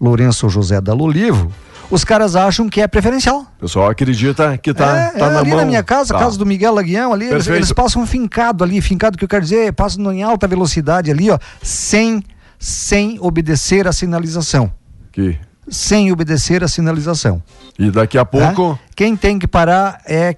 Lourenço 0.00 0.48
José 0.48 0.80
da 0.80 0.94
Lolivo, 0.94 1.52
os 1.90 2.04
caras 2.04 2.34
acham 2.36 2.68
que 2.68 2.80
é 2.80 2.88
preferencial. 2.88 3.40
O 3.58 3.60
pessoal 3.60 3.88
acredita 3.90 4.56
que 4.58 4.72
tá, 4.74 4.96
é, 4.96 5.08
tá 5.18 5.26
é, 5.26 5.30
na 5.30 5.38
ali 5.40 5.50
mão. 5.50 5.58
na 5.58 5.64
minha 5.64 5.82
casa, 5.82 6.12
Tá. 6.14 6.20
casa 6.20 6.38
do 6.38 6.44
Miguel 6.46 6.74
Laguião, 6.74 7.12
ali, 7.12 7.26
eles, 7.26 7.46
eles 7.46 7.72
passam 7.72 8.06
fincado 8.06 8.62
ali, 8.64 8.80
fincado 8.80 9.16
que 9.18 9.24
eu 9.24 9.28
quero 9.28 9.42
dizer, 9.42 9.72
passam 9.72 10.12
em 10.12 10.22
alta 10.22 10.46
velocidade 10.48 11.10
ali, 11.10 11.30
ó, 11.30 11.38
sem, 11.62 12.22
sem 12.58 13.18
obedecer 13.20 13.86
a 13.86 13.92
sinalização. 13.92 14.72
Que- 15.12 15.38
Sem 15.68 16.12
obedecer 16.12 16.62
a 16.62 16.68
sinalização. 16.68 17.42
E 17.78 17.90
daqui 17.90 18.18
a 18.18 18.24
pouco. 18.24 18.72
né? 18.72 18.78
Quem 18.94 19.16
tem 19.16 19.38
que 19.38 19.46
parar 19.48 19.98
é 20.06 20.36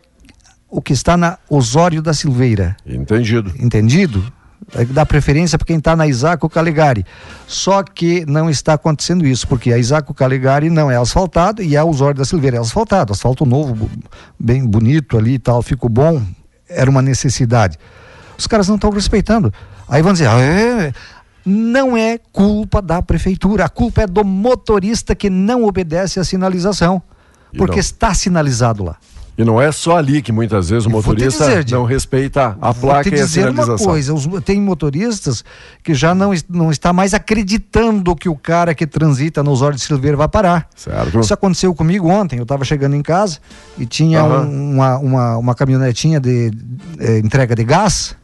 o 0.70 0.80
que 0.80 0.92
está 0.92 1.16
na 1.16 1.36
Osório 1.50 2.00
da 2.00 2.14
Silveira. 2.14 2.76
Entendido. 2.86 3.52
Entendido? 3.58 4.32
É 4.74 4.84
dá 4.84 5.06
preferência 5.06 5.56
para 5.56 5.66
quem 5.66 5.78
está 5.78 5.94
na 5.94 6.06
Isaco 6.06 6.48
Caligari. 6.48 7.04
Só 7.46 7.82
que 7.82 8.24
não 8.26 8.50
está 8.50 8.74
acontecendo 8.74 9.26
isso, 9.26 9.46
porque 9.46 9.72
a 9.72 9.78
Isaco 9.78 10.12
Caligari 10.12 10.70
não 10.70 10.90
é 10.90 10.96
asfaltado 10.96 11.62
e 11.62 11.76
a 11.76 11.84
Osório 11.84 12.18
da 12.18 12.24
Silveira 12.24 12.56
é 12.56 12.60
asfaltado. 12.60 13.12
Asfalto 13.12 13.46
novo, 13.46 13.88
bem 14.38 14.66
bonito 14.66 15.16
ali 15.16 15.34
e 15.34 15.38
tal, 15.38 15.62
ficou 15.62 15.88
bom. 15.88 16.22
Era 16.68 16.90
uma 16.90 17.00
necessidade. 17.00 17.78
Os 18.36 18.46
caras 18.46 18.68
não 18.68 18.74
estão 18.74 18.90
respeitando. 18.90 19.52
Aí 19.88 20.02
vão 20.02 20.12
dizer, 20.12 20.28
ah, 20.28 20.40
é, 20.40 20.92
não 21.44 21.96
é 21.96 22.18
culpa 22.32 22.82
da 22.82 23.00
prefeitura, 23.00 23.64
a 23.64 23.68
culpa 23.68 24.02
é 24.02 24.06
do 24.06 24.24
motorista 24.24 25.14
que 25.14 25.30
não 25.30 25.64
obedece 25.64 26.18
à 26.18 26.24
sinalização. 26.24 27.00
Porque 27.56 27.78
está 27.78 28.12
sinalizado 28.12 28.84
lá. 28.84 28.96
E 29.38 29.44
não 29.44 29.60
é 29.60 29.70
só 29.70 29.98
ali 29.98 30.22
que 30.22 30.32
muitas 30.32 30.70
vezes 30.70 30.86
o 30.86 30.90
motorista 30.90 31.46
dizer, 31.46 31.70
não 31.76 31.84
respeita 31.84 32.56
a 32.60 32.72
placa 32.72 33.08
e 33.08 33.12
a 33.12 33.16
dizer 33.24 33.50
uma 33.50 33.50
sinalização. 33.62 33.86
coisa, 33.86 34.14
os- 34.14 34.26
tem 34.44 34.58
motoristas 34.60 35.44
que 35.84 35.92
já 35.92 36.14
não, 36.14 36.32
não 36.48 36.70
está 36.70 36.90
mais 36.92 37.12
acreditando 37.12 38.16
que 38.16 38.28
o 38.28 38.34
cara 38.36 38.74
que 38.74 38.86
transita 38.86 39.42
nos 39.42 39.54
Osório 39.60 39.76
de 39.76 39.82
Silveira 39.82 40.16
vai 40.16 40.28
parar. 40.28 40.66
Certo. 40.74 41.20
Isso 41.20 41.34
aconteceu 41.34 41.74
comigo 41.74 42.08
ontem, 42.08 42.36
eu 42.38 42.44
estava 42.44 42.64
chegando 42.64 42.96
em 42.96 43.02
casa 43.02 43.38
e 43.78 43.84
tinha 43.84 44.20
Aham. 44.22 44.46
um- 44.46 44.70
uma, 44.74 44.98
uma, 44.98 45.36
uma 45.36 45.54
caminhonetinha 45.54 46.18
de 46.18 46.50
eh, 46.98 47.18
entrega 47.18 47.54
de 47.54 47.64
gás. 47.64 48.16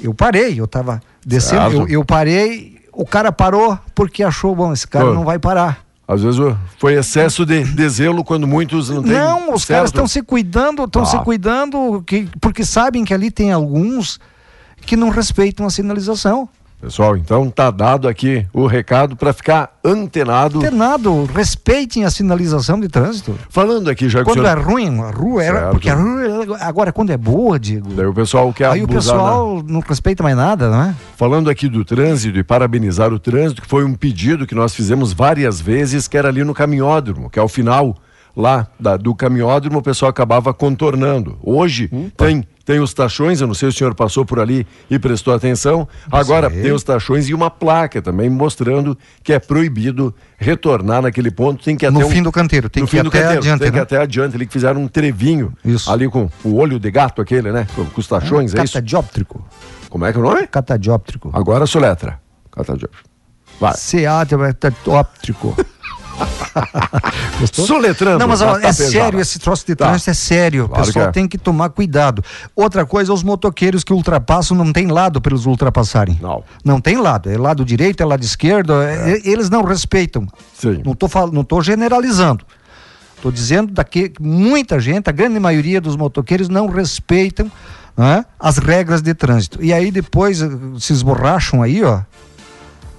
Eu 0.00 0.14
parei, 0.14 0.58
eu 0.60 0.66
estava 0.66 1.00
descendo, 1.26 1.82
eu, 1.82 1.88
eu 1.88 2.04
parei, 2.04 2.76
o 2.92 3.04
cara 3.06 3.32
parou 3.32 3.78
porque 3.94 4.22
achou, 4.22 4.54
bom, 4.54 4.72
esse 4.72 4.86
cara 4.86 5.12
não 5.12 5.24
vai 5.24 5.38
parar. 5.38 5.83
Às 6.06 6.22
vezes 6.22 6.38
foi 6.78 6.94
excesso 6.94 7.46
de, 7.46 7.64
de 7.64 7.88
zelo 7.88 8.22
quando 8.22 8.46
muitos 8.46 8.90
não 8.90 9.02
têm. 9.02 9.12
Não, 9.12 9.54
os 9.54 9.62
certo. 9.62 9.78
caras 9.78 9.88
estão 9.90 10.06
se 10.06 10.22
cuidando, 10.22 10.84
estão 10.84 11.02
Ah. 11.02 11.06
se 11.06 11.18
cuidando, 11.20 12.02
que, 12.06 12.28
porque 12.40 12.64
sabem 12.64 13.04
que 13.04 13.14
ali 13.14 13.30
tem 13.30 13.52
alguns 13.52 14.20
que 14.82 14.96
não 14.96 15.08
respeitam 15.08 15.64
a 15.66 15.70
sinalização. 15.70 16.48
Pessoal, 16.84 17.16
então 17.16 17.48
tá 17.48 17.70
dado 17.70 18.06
aqui 18.06 18.46
o 18.52 18.66
recado 18.66 19.16
para 19.16 19.32
ficar 19.32 19.78
antenado. 19.82 20.58
Internado, 20.58 21.24
respeitem 21.34 22.04
a 22.04 22.10
sinalização 22.10 22.78
de 22.78 22.88
trânsito. 22.88 23.34
Falando 23.48 23.88
aqui 23.88 24.06
já 24.06 24.18
que 24.18 24.24
o 24.24 24.34
Quando 24.34 24.44
senhor... 24.44 24.58
é 24.58 24.60
ruim, 24.62 25.00
a 25.00 25.10
rua 25.10 25.42
era. 25.42 25.58
Certo. 25.60 25.70
Porque 25.70 25.88
a 25.88 25.94
rua. 25.94 26.58
Agora, 26.60 26.92
quando 26.92 27.08
é 27.08 27.16
boa, 27.16 27.58
Diego. 27.58 27.88
Daí 27.94 28.04
o 28.04 28.12
pessoal 28.12 28.52
quer 28.52 28.68
Aí 28.68 28.82
o 28.82 28.86
né? 28.86 28.92
pessoal 28.92 29.62
não 29.66 29.80
respeita 29.80 30.22
mais 30.22 30.36
nada, 30.36 30.68
não 30.68 30.82
é? 30.82 30.94
Falando 31.16 31.48
aqui 31.48 31.70
do 31.70 31.86
trânsito 31.86 32.38
e 32.38 32.44
parabenizar 32.44 33.14
o 33.14 33.18
trânsito, 33.18 33.62
que 33.62 33.68
foi 33.68 33.82
um 33.82 33.94
pedido 33.94 34.46
que 34.46 34.54
nós 34.54 34.74
fizemos 34.74 35.14
várias 35.14 35.62
vezes, 35.62 36.06
que 36.06 36.18
era 36.18 36.28
ali 36.28 36.44
no 36.44 36.52
caminhódromo, 36.52 37.30
que 37.30 37.38
ao 37.38 37.48
final 37.48 37.96
lá 38.36 38.66
da- 38.78 38.98
do 38.98 39.14
caminhódromo 39.14 39.78
o 39.78 39.82
pessoal 39.82 40.10
acabava 40.10 40.52
contornando. 40.52 41.38
Hoje 41.42 41.88
tem 42.16 42.44
tem 42.64 42.80
os 42.80 42.94
tachões, 42.94 43.40
eu 43.40 43.46
não 43.46 43.54
sei 43.54 43.70
se 43.70 43.74
o 43.76 43.78
senhor 43.78 43.94
passou 43.94 44.24
por 44.24 44.40
ali 44.40 44.66
e 44.90 44.98
prestou 44.98 45.34
atenção. 45.34 45.86
Agora 46.10 46.48
tem 46.50 46.72
os 46.72 46.82
tachões 46.82 47.28
e 47.28 47.34
uma 47.34 47.50
placa 47.50 48.00
também 48.00 48.30
mostrando 48.30 48.96
que 49.22 49.32
é 49.32 49.38
proibido 49.38 50.14
retornar 50.38 51.02
naquele 51.02 51.30
ponto. 51.30 51.62
Tem 51.62 51.76
que 51.76 51.84
ir 51.84 51.90
No 51.90 51.98
até 52.00 52.08
um- 52.08 52.10
fim 52.10 52.22
do 52.22 52.32
canteiro, 52.32 52.68
tem 52.70 52.82
no 52.82 52.88
que 52.88 52.96
ir 52.96 53.00
até 53.00 53.10
canteiro, 53.10 53.38
adiante, 53.38 53.60
Tem 53.60 53.70
que 53.70 53.76
né? 53.76 53.82
até 53.82 53.96
adiante, 53.98 54.34
ali 54.36 54.46
que 54.46 54.52
fizeram 54.52 54.80
um 54.82 54.88
trevinho 54.88 55.52
Isso. 55.64 55.90
ali 55.90 56.08
com 56.08 56.30
o 56.42 56.54
olho 56.56 56.78
de 56.80 56.90
gato 56.90 57.20
aquele, 57.20 57.52
né? 57.52 57.66
Com, 57.74 57.84
com 57.84 58.00
os 58.00 58.06
tachões, 58.06 58.54
é 58.54 58.62
isso? 58.64 58.72
Catadióptrico. 58.72 59.44
Como 59.90 60.04
é 60.06 60.12
que 60.12 60.18
é 60.18 60.20
o 60.20 60.24
nome? 60.24 60.46
Catadióptrico. 60.46 61.30
Agora 61.32 61.66
soletra. 61.66 62.18
Catadióptrico. 62.50 63.08
Vai. 63.60 63.74
Catadióptrico. 64.60 65.54
Soletrando. 67.52 68.18
Não, 68.18 68.28
mas 68.28 68.40
ó, 68.40 68.52
na 68.52 68.58
é 68.58 68.60
tapejara. 68.62 68.90
sério, 68.90 69.20
esse 69.20 69.38
troço 69.38 69.66
de 69.66 69.74
Tá. 69.74 69.86
trânsito 69.88 70.10
é 70.10 70.14
sério. 70.14 70.64
O 70.64 70.68
Claro 70.68 70.84
pessoal 70.86 71.04
que 71.06 71.08
é. 71.08 71.12
tem 71.12 71.28
que 71.28 71.38
tomar 71.38 71.70
cuidado. 71.70 72.22
Outra 72.54 72.86
coisa, 72.86 73.12
os 73.12 73.22
motoqueiros 73.22 73.82
que 73.84 73.92
ultrapassam 73.92 74.56
não 74.56 74.72
tem 74.72 74.86
lado 74.86 75.20
para 75.20 75.32
eles 75.34 75.46
ultrapassarem. 75.46 76.18
Não. 76.22 76.42
Não 76.64 76.80
tem 76.80 76.96
lado. 76.96 77.30
É 77.30 77.36
lado 77.36 77.64
direito, 77.64 78.02
é 78.02 78.06
lado 78.06 78.22
esquerdo. 78.22 78.72
é- 78.82 79.18
e- 79.18 79.28
Eles 79.34 79.50
não 79.50 79.62
respeitam. 79.64 80.26
Sim. 80.58 80.80
Não 80.84 80.94
tô, 80.94 81.08
fal- 81.08 81.30
não 81.32 81.42
tô 81.44 81.60
generalizando. 81.60 82.44
Estou 83.16 83.32
dizendo 83.32 83.72
daqui 83.72 84.10
que 84.10 84.22
muita 84.22 84.78
gente, 84.78 85.08
a 85.08 85.12
grande 85.12 85.40
maioria 85.40 85.80
dos 85.80 85.96
motoqueiros 85.96 86.48
não 86.48 86.66
respeitam 86.68 87.50
né, 87.96 88.24
as 88.38 88.58
regras 88.58 89.00
de 89.00 89.14
trânsito. 89.14 89.62
E 89.64 89.72
aí 89.72 89.90
depois 89.90 90.42
eh, 90.42 90.48
se 90.78 90.92
esborracham 90.92 91.62
aí, 91.62 91.82
ó. 91.82 92.00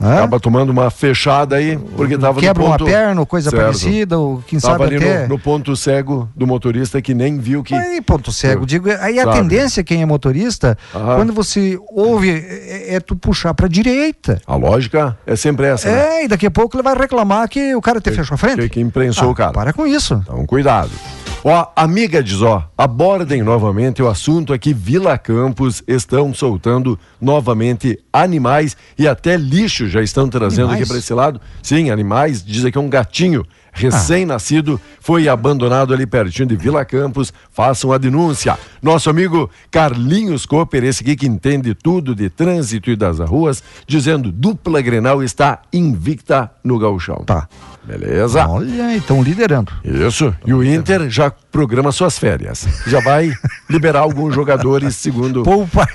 Né? 0.05 0.17
Acaba 0.17 0.39
tomando 0.39 0.69
uma 0.69 0.89
fechada 0.89 1.55
aí, 1.55 1.77
porque 1.95 2.17
tava 2.17 2.39
Quebra 2.39 2.63
no 2.63 2.69
uma 2.69 2.77
ponto... 2.77 2.89
perna, 2.89 3.19
ou 3.19 3.25
coisa 3.25 3.49
Certo. 3.49 3.61
parecida, 3.63 4.17
ou 4.17 4.43
quem 4.47 4.59
Tava 4.59 4.77
sabe 4.83 4.95
ali 4.95 5.03
até. 5.03 5.23
no, 5.23 5.29
no 5.29 5.39
ponto 5.39 5.75
cego 5.75 6.29
do 6.35 6.45
motorista 6.47 7.01
que 7.01 7.13
nem 7.13 7.37
viu 7.37 7.63
que... 7.63 7.73
Aí, 7.73 8.01
ponto 8.01 8.31
cego. 8.31 8.65
Digo, 8.65 8.89
aí 8.99 9.19
a 9.19 9.23
Sabe. 9.23 9.37
tendência, 9.39 9.83
quem 9.83 10.01
é 10.01 10.05
motorista, 10.05 10.77
Aham. 10.93 11.15
quando 11.15 11.33
você 11.33 11.77
ouve, 11.91 12.29
é, 12.31 12.95
é 12.95 12.99
tu 12.99 13.15
puxar 13.15 13.53
pra 13.53 13.67
direita. 13.67 14.39
A 14.45 14.55
lógica 14.55 15.17
é 15.25 15.35
sempre 15.35 15.65
essa, 15.67 15.89
né? 15.91 16.21
É, 16.21 16.25
e 16.25 16.27
daqui 16.27 16.45
a 16.45 16.51
pouco 16.51 16.75
ele 16.75 16.83
vai 16.83 16.95
reclamar 16.95 17.47
que 17.49 17.75
o 17.75 17.81
cara 17.81 17.99
te 17.99 18.11
fechou 18.11 18.35
a 18.35 18.37
frente. 18.37 18.57
Que, 18.61 18.69
que 18.69 18.79
imprensou 18.81 19.27
Ah, 19.27 19.31
o 19.31 19.35
cara. 19.35 19.51
Para 19.51 19.73
com 19.73 19.85
isso. 19.87 20.19
Então, 20.23 20.45
cuidado. 20.45 20.91
Ó, 21.47 21.71
amiga 21.75 22.23
diz, 22.23 22.41
ó, 22.41 22.67
abordem 22.75 23.43
novamente 23.43 24.01
o 24.01 24.07
assunto 24.07 24.51
aqui, 24.51 24.73
Vila 24.73 25.15
Campos 25.15 25.83
estão 25.87 26.33
soltando 26.33 26.97
novamente 27.21 27.99
animais 28.11 28.75
e 28.97 29.07
até 29.07 29.37
lixo 29.37 29.87
já 29.87 30.01
estão 30.01 30.27
trazendo 30.27 30.69
Animais? 30.69 30.81
aqui 30.81 30.89
para 30.89 30.97
esse 30.97 31.13
lado. 31.13 31.39
Sim, 31.61 31.91
animais, 31.91 32.43
diz 32.43 32.65
aqui 32.65 32.79
um 32.79 32.89
gatinho 32.89 33.45
recém-nascido 33.75 34.79
foi 34.99 35.27
abandonado 35.27 35.93
ali 35.93 36.07
pertinho 36.07 36.47
de 36.47 36.55
Vila 36.55 36.83
Campos. 36.83 37.31
Façam 37.51 37.91
a 37.91 37.97
denúncia. 37.97 38.57
Nosso 38.81 39.09
amigo 39.09 39.49
Carlinhos 39.69 40.45
Cooper, 40.45 40.83
esse 40.83 41.03
aqui 41.03 41.15
que 41.15 41.27
entende 41.27 41.75
tudo 41.75 42.15
de 42.15 42.29
trânsito 42.29 42.89
e 42.89 42.95
das 42.95 43.19
ruas, 43.19 43.61
dizendo 43.85 44.31
dupla 44.31 44.81
Grenal 44.81 45.21
está 45.21 45.61
invicta 45.71 46.49
no 46.63 46.79
gauchão. 46.79 47.23
Tá. 47.25 47.47
Beleza? 47.83 48.47
Olha, 48.47 48.95
estão 48.95 49.21
liderando. 49.21 49.71
Isso. 49.83 50.33
E 50.45 50.53
o 50.53 50.63
Inter 50.63 51.09
já 51.09 51.29
programa 51.29 51.91
suas 51.91 52.17
férias. 52.17 52.65
Já 52.87 52.99
vai 52.99 53.31
liberar 53.69 53.99
alguns 53.99 54.33
jogadores, 54.33 54.95
segundo. 54.95 55.43
Poupa. 55.43 55.87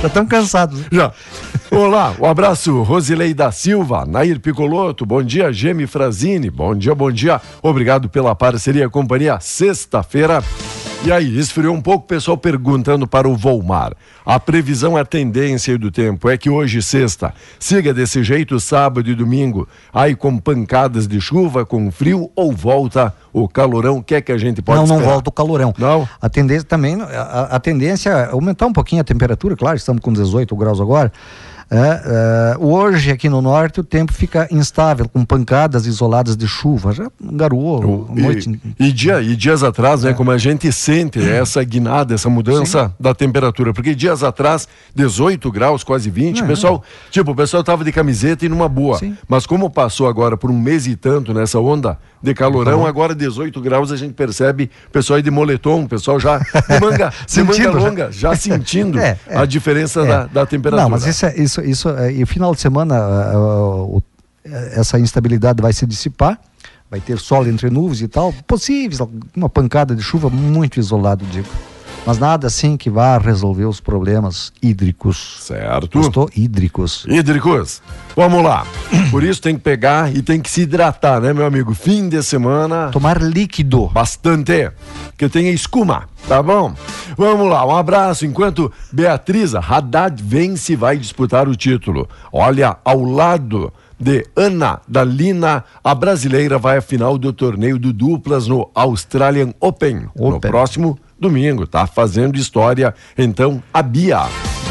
Já 0.00 0.08
estão 0.08 0.26
cansados. 0.26 0.80
né? 0.80 0.86
Já. 0.92 1.12
Olá, 1.70 2.14
um 2.20 2.26
abraço, 2.26 2.82
Rosilei 2.82 3.34
da 3.34 3.50
Silva, 3.50 4.04
Nair 4.06 4.38
Picoloto, 4.38 5.04
bom 5.04 5.22
dia, 5.22 5.52
Gemi 5.52 5.86
Frazini, 5.86 6.50
bom 6.50 6.74
dia, 6.74 6.94
bom 6.94 7.10
dia. 7.10 7.40
Obrigado 7.62 8.08
pela 8.08 8.34
parceria, 8.34 8.88
companhia, 8.88 9.38
sexta-feira. 9.40 10.42
E 11.06 11.12
aí, 11.12 11.38
esfriou 11.38 11.74
um 11.74 11.82
pouco, 11.82 12.06
o 12.06 12.08
pessoal 12.08 12.34
perguntando 12.34 13.06
para 13.06 13.28
o 13.28 13.36
Volmar. 13.36 13.92
A 14.24 14.40
previsão, 14.40 14.96
a 14.96 15.04
tendência 15.04 15.76
do 15.76 15.90
tempo 15.90 16.30
é 16.30 16.38
que 16.38 16.48
hoje, 16.48 16.80
sexta, 16.80 17.34
siga 17.60 17.92
desse 17.92 18.24
jeito 18.24 18.58
sábado 18.58 19.10
e 19.10 19.14
domingo, 19.14 19.68
aí 19.92 20.16
com 20.16 20.38
pancadas 20.38 21.06
de 21.06 21.20
chuva, 21.20 21.66
com 21.66 21.90
frio, 21.90 22.30
ou 22.34 22.52
volta 22.52 23.14
o 23.34 23.46
calorão, 23.46 23.98
o 23.98 24.02
que 24.02 24.14
é 24.14 24.22
que 24.22 24.32
a 24.32 24.38
gente 24.38 24.62
pode 24.62 24.80
não, 24.80 24.86
não 24.86 24.94
esperar? 24.94 25.12
volta 25.12 25.28
o 25.28 25.32
calorão. 25.32 25.74
Não? 25.76 26.08
A 26.22 26.30
tendência 26.30 26.64
também, 26.64 26.98
a, 27.02 27.48
a 27.50 27.60
tendência 27.60 28.08
é 28.08 28.30
aumentar 28.30 28.64
um 28.64 28.72
pouquinho 28.72 29.02
a 29.02 29.04
temperatura, 29.04 29.54
claro, 29.54 29.76
estamos 29.76 30.00
com 30.00 30.10
18 30.10 30.56
graus 30.56 30.80
agora. 30.80 31.12
É, 31.76 32.54
é, 32.54 32.56
hoje 32.58 33.10
aqui 33.10 33.28
no 33.28 33.42
norte 33.42 33.80
o 33.80 33.84
tempo 33.84 34.12
fica 34.12 34.46
instável, 34.50 35.08
com 35.08 35.24
pancadas 35.24 35.86
isoladas 35.86 36.36
de 36.36 36.46
chuva. 36.46 36.92
Já 36.92 37.10
garoou 37.20 38.06
a 38.10 38.14
noite. 38.14 38.60
E, 38.78 38.92
dia, 38.92 39.20
e 39.20 39.34
dias 39.34 39.64
atrás, 39.64 40.04
É. 40.04 40.08
né, 40.08 40.14
como 40.14 40.30
a 40.30 40.38
gente 40.38 40.70
sente 40.70 41.18
essa 41.18 41.62
guinada, 41.64 42.14
essa 42.14 42.30
mudança 42.30 42.94
da 43.00 43.12
temperatura, 43.12 43.72
porque 43.72 43.92
dias 43.92 44.22
atrás, 44.22 44.68
18 44.94 45.50
graus, 45.50 45.82
quase 45.82 46.10
20, 46.10 46.42
o 46.42 46.46
pessoal, 46.46 46.84
tipo, 47.10 47.32
o 47.32 47.34
pessoal 47.34 47.64
tava 47.64 47.82
de 47.82 47.90
camiseta 47.90 48.46
e 48.46 48.48
numa 48.48 48.68
boa. 48.68 48.98
Sim. 48.98 49.16
Mas 49.28 49.44
como 49.44 49.68
passou 49.68 50.06
agora 50.06 50.36
por 50.36 50.50
um 50.52 50.58
mês 50.58 50.86
e 50.86 50.94
tanto 50.94 51.34
nessa 51.34 51.58
onda 51.58 51.98
de 52.24 52.34
calorão, 52.34 52.86
agora 52.86 53.14
18 53.14 53.60
graus 53.60 53.92
a 53.92 53.96
gente 53.96 54.14
percebe 54.14 54.70
o 54.88 54.90
pessoal 54.90 55.18
aí 55.18 55.22
de 55.22 55.30
moletom, 55.30 55.84
o 55.84 55.88
pessoal 55.88 56.18
já 56.18 56.38
de 56.38 56.80
manga, 56.80 57.12
de 57.28 57.42
manga 57.42 57.54
já. 57.62 57.70
longa, 57.70 58.12
já 58.12 58.34
sentindo 58.36 58.98
É, 58.98 59.18
é, 59.26 59.36
a 59.36 59.44
diferença 59.44 60.00
é. 60.00 60.06
da, 60.06 60.26
da 60.26 60.46
temperatura. 60.46 60.82
Não, 60.82 60.90
mas 60.90 61.06
isso, 61.06 61.26
é- 61.26 61.36
isso, 61.36 61.60
isso 61.60 61.88
é, 61.90 62.12
e 62.12 62.22
o 62.22 62.26
final 62.26 62.54
de 62.54 62.60
semana 62.62 62.96
ah, 62.96 63.38
o- 63.38 64.02
essa 64.72 64.98
instabilidade 64.98 65.60
vai 65.62 65.72
se 65.72 65.86
dissipar, 65.86 66.38
vai 66.90 67.00
ter 67.00 67.18
sol 67.18 67.46
entre 67.46 67.68
nuvens 67.70 68.00
e 68.02 68.08
tal, 68.08 68.32
possíveis, 68.46 68.98
uma 69.36 69.48
pancada 69.48 69.94
de 69.94 70.02
chuva 70.02 70.28
muito 70.30 70.78
isolado, 70.80 71.24
digo. 71.30 71.48
Mas 72.06 72.18
nada 72.18 72.48
assim 72.48 72.76
que 72.76 72.90
vá 72.90 73.16
resolver 73.16 73.64
os 73.64 73.80
problemas 73.80 74.52
hídricos. 74.62 75.38
Certo. 75.40 75.88
Gostou? 75.98 76.28
Hídricos. 76.36 77.06
Hídricos, 77.08 77.80
vamos 78.14 78.42
lá. 78.44 78.66
Por 79.10 79.22
isso 79.24 79.40
tem 79.40 79.54
que 79.54 79.62
pegar 79.62 80.14
e 80.14 80.20
tem 80.20 80.40
que 80.40 80.50
se 80.50 80.62
hidratar, 80.62 81.20
né, 81.20 81.32
meu 81.32 81.46
amigo? 81.46 81.74
Fim 81.74 82.08
de 82.08 82.22
semana, 82.22 82.90
Tomar 82.92 83.22
líquido. 83.22 83.86
bastante. 83.86 84.70
Que 85.16 85.28
tenha 85.30 85.50
escuma, 85.50 86.04
tá 86.28 86.42
bom? 86.42 86.74
Vamos 87.16 87.48
lá, 87.48 87.64
um 87.66 87.74
abraço. 87.74 88.26
Enquanto 88.26 88.70
Beatriz 88.92 89.54
Haddad 89.54 90.22
vence 90.22 90.74
e 90.74 90.76
vai 90.76 90.98
disputar 90.98 91.48
o 91.48 91.56
título. 91.56 92.06
Olha, 92.30 92.76
ao 92.84 93.02
lado 93.02 93.72
de 93.98 94.26
Ana 94.36 94.80
Dalina, 94.86 95.64
a 95.82 95.94
brasileira 95.94 96.58
vai 96.58 96.76
à 96.78 96.82
final 96.82 97.16
do 97.16 97.32
torneio 97.32 97.78
do 97.78 97.92
duplas 97.94 98.46
no 98.46 98.68
Australian 98.74 99.54
Open. 99.60 100.08
No 100.14 100.34
Open. 100.34 100.50
próximo 100.50 100.98
domingo, 101.24 101.66
tá 101.66 101.86
fazendo 101.86 102.36
história. 102.36 102.94
Então, 103.16 103.62
a 103.72 103.82
Bia. 103.82 104.22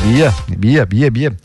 Bia, 0.04 0.34
Bia, 0.48 0.86
Bia, 0.86 1.12
Bia. 1.12 1.38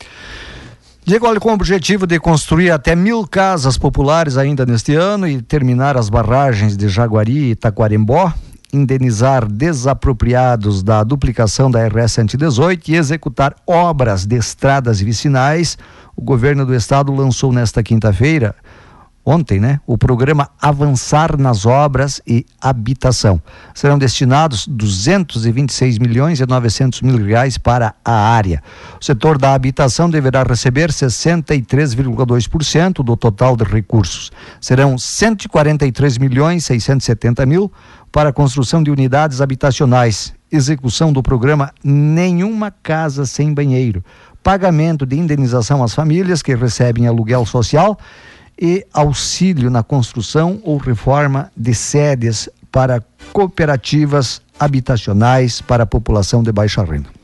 Diego, 1.05 1.25
olha, 1.27 1.39
com 1.39 1.49
o 1.49 1.53
objetivo 1.53 2.05
de 2.05 2.19
construir 2.19 2.69
até 2.69 2.95
mil 2.95 3.25
casas 3.25 3.77
populares 3.77 4.37
ainda 4.37 4.65
neste 4.65 4.93
ano 4.93 5.27
e 5.27 5.41
terminar 5.41 5.97
as 5.97 6.09
barragens 6.09 6.77
de 6.77 6.87
Jaguari 6.87 7.51
e 7.51 7.55
Taquarembó, 7.55 8.31
indenizar 8.71 9.47
desapropriados 9.47 10.83
da 10.83 11.03
duplicação 11.03 11.71
da 11.71 11.87
RS 11.87 12.11
118 12.11 12.91
e 12.91 12.95
executar 12.95 13.55
obras 13.65 14.27
de 14.27 14.35
estradas 14.35 14.99
vicinais, 14.99 15.77
o 16.15 16.21
governo 16.21 16.63
do 16.65 16.75
estado 16.75 17.11
lançou 17.11 17.51
nesta 17.51 17.81
quinta-feira 17.81 18.53
ontem, 19.25 19.59
né, 19.59 19.81
o 19.85 19.97
programa 19.97 20.49
Avançar 20.61 21.37
nas 21.37 21.65
Obras 21.65 22.21
e 22.25 22.45
Habitação. 22.59 23.41
Serão 23.73 23.97
destinados 23.97 24.65
226 24.67 25.99
milhões 25.99 26.39
e 26.39 26.45
900 26.45 27.01
mil 27.01 27.17
reais 27.17 27.57
para 27.57 27.93
a 28.03 28.11
área. 28.11 28.61
O 28.99 29.05
setor 29.05 29.37
da 29.37 29.53
habitação 29.53 30.09
deverá 30.09 30.43
receber 30.43 30.89
63,2% 30.89 33.03
do 33.03 33.15
total 33.15 33.55
de 33.55 33.63
recursos. 33.63 34.31
Serão 34.59 34.97
143 34.97 36.17
milhões 36.17 36.65
670 36.65 37.45
mil 37.45 37.71
para 38.11 38.29
a 38.29 38.33
construção 38.33 38.81
de 38.81 38.91
unidades 38.91 39.41
habitacionais. 39.41 40.33
Execução 40.51 41.13
do 41.13 41.21
programa 41.21 41.71
Nenhuma 41.83 42.71
Casa 42.71 43.23
Sem 43.25 43.53
Banheiro. 43.53 44.03
Pagamento 44.41 45.05
de 45.05 45.17
indenização 45.17 45.83
às 45.83 45.93
famílias 45.93 46.41
que 46.41 46.55
recebem 46.55 47.05
aluguel 47.05 47.45
social 47.45 47.99
e 48.59 48.85
auxílio 48.93 49.69
na 49.69 49.83
construção 49.83 50.59
ou 50.63 50.77
reforma 50.77 51.51
de 51.55 51.73
sedes 51.73 52.49
para 52.71 53.03
cooperativas 53.31 54.41
habitacionais 54.59 55.61
para 55.61 55.83
a 55.83 55.87
população 55.87 56.43
de 56.43 56.51
baixa 56.51 56.83
renda. 56.83 57.18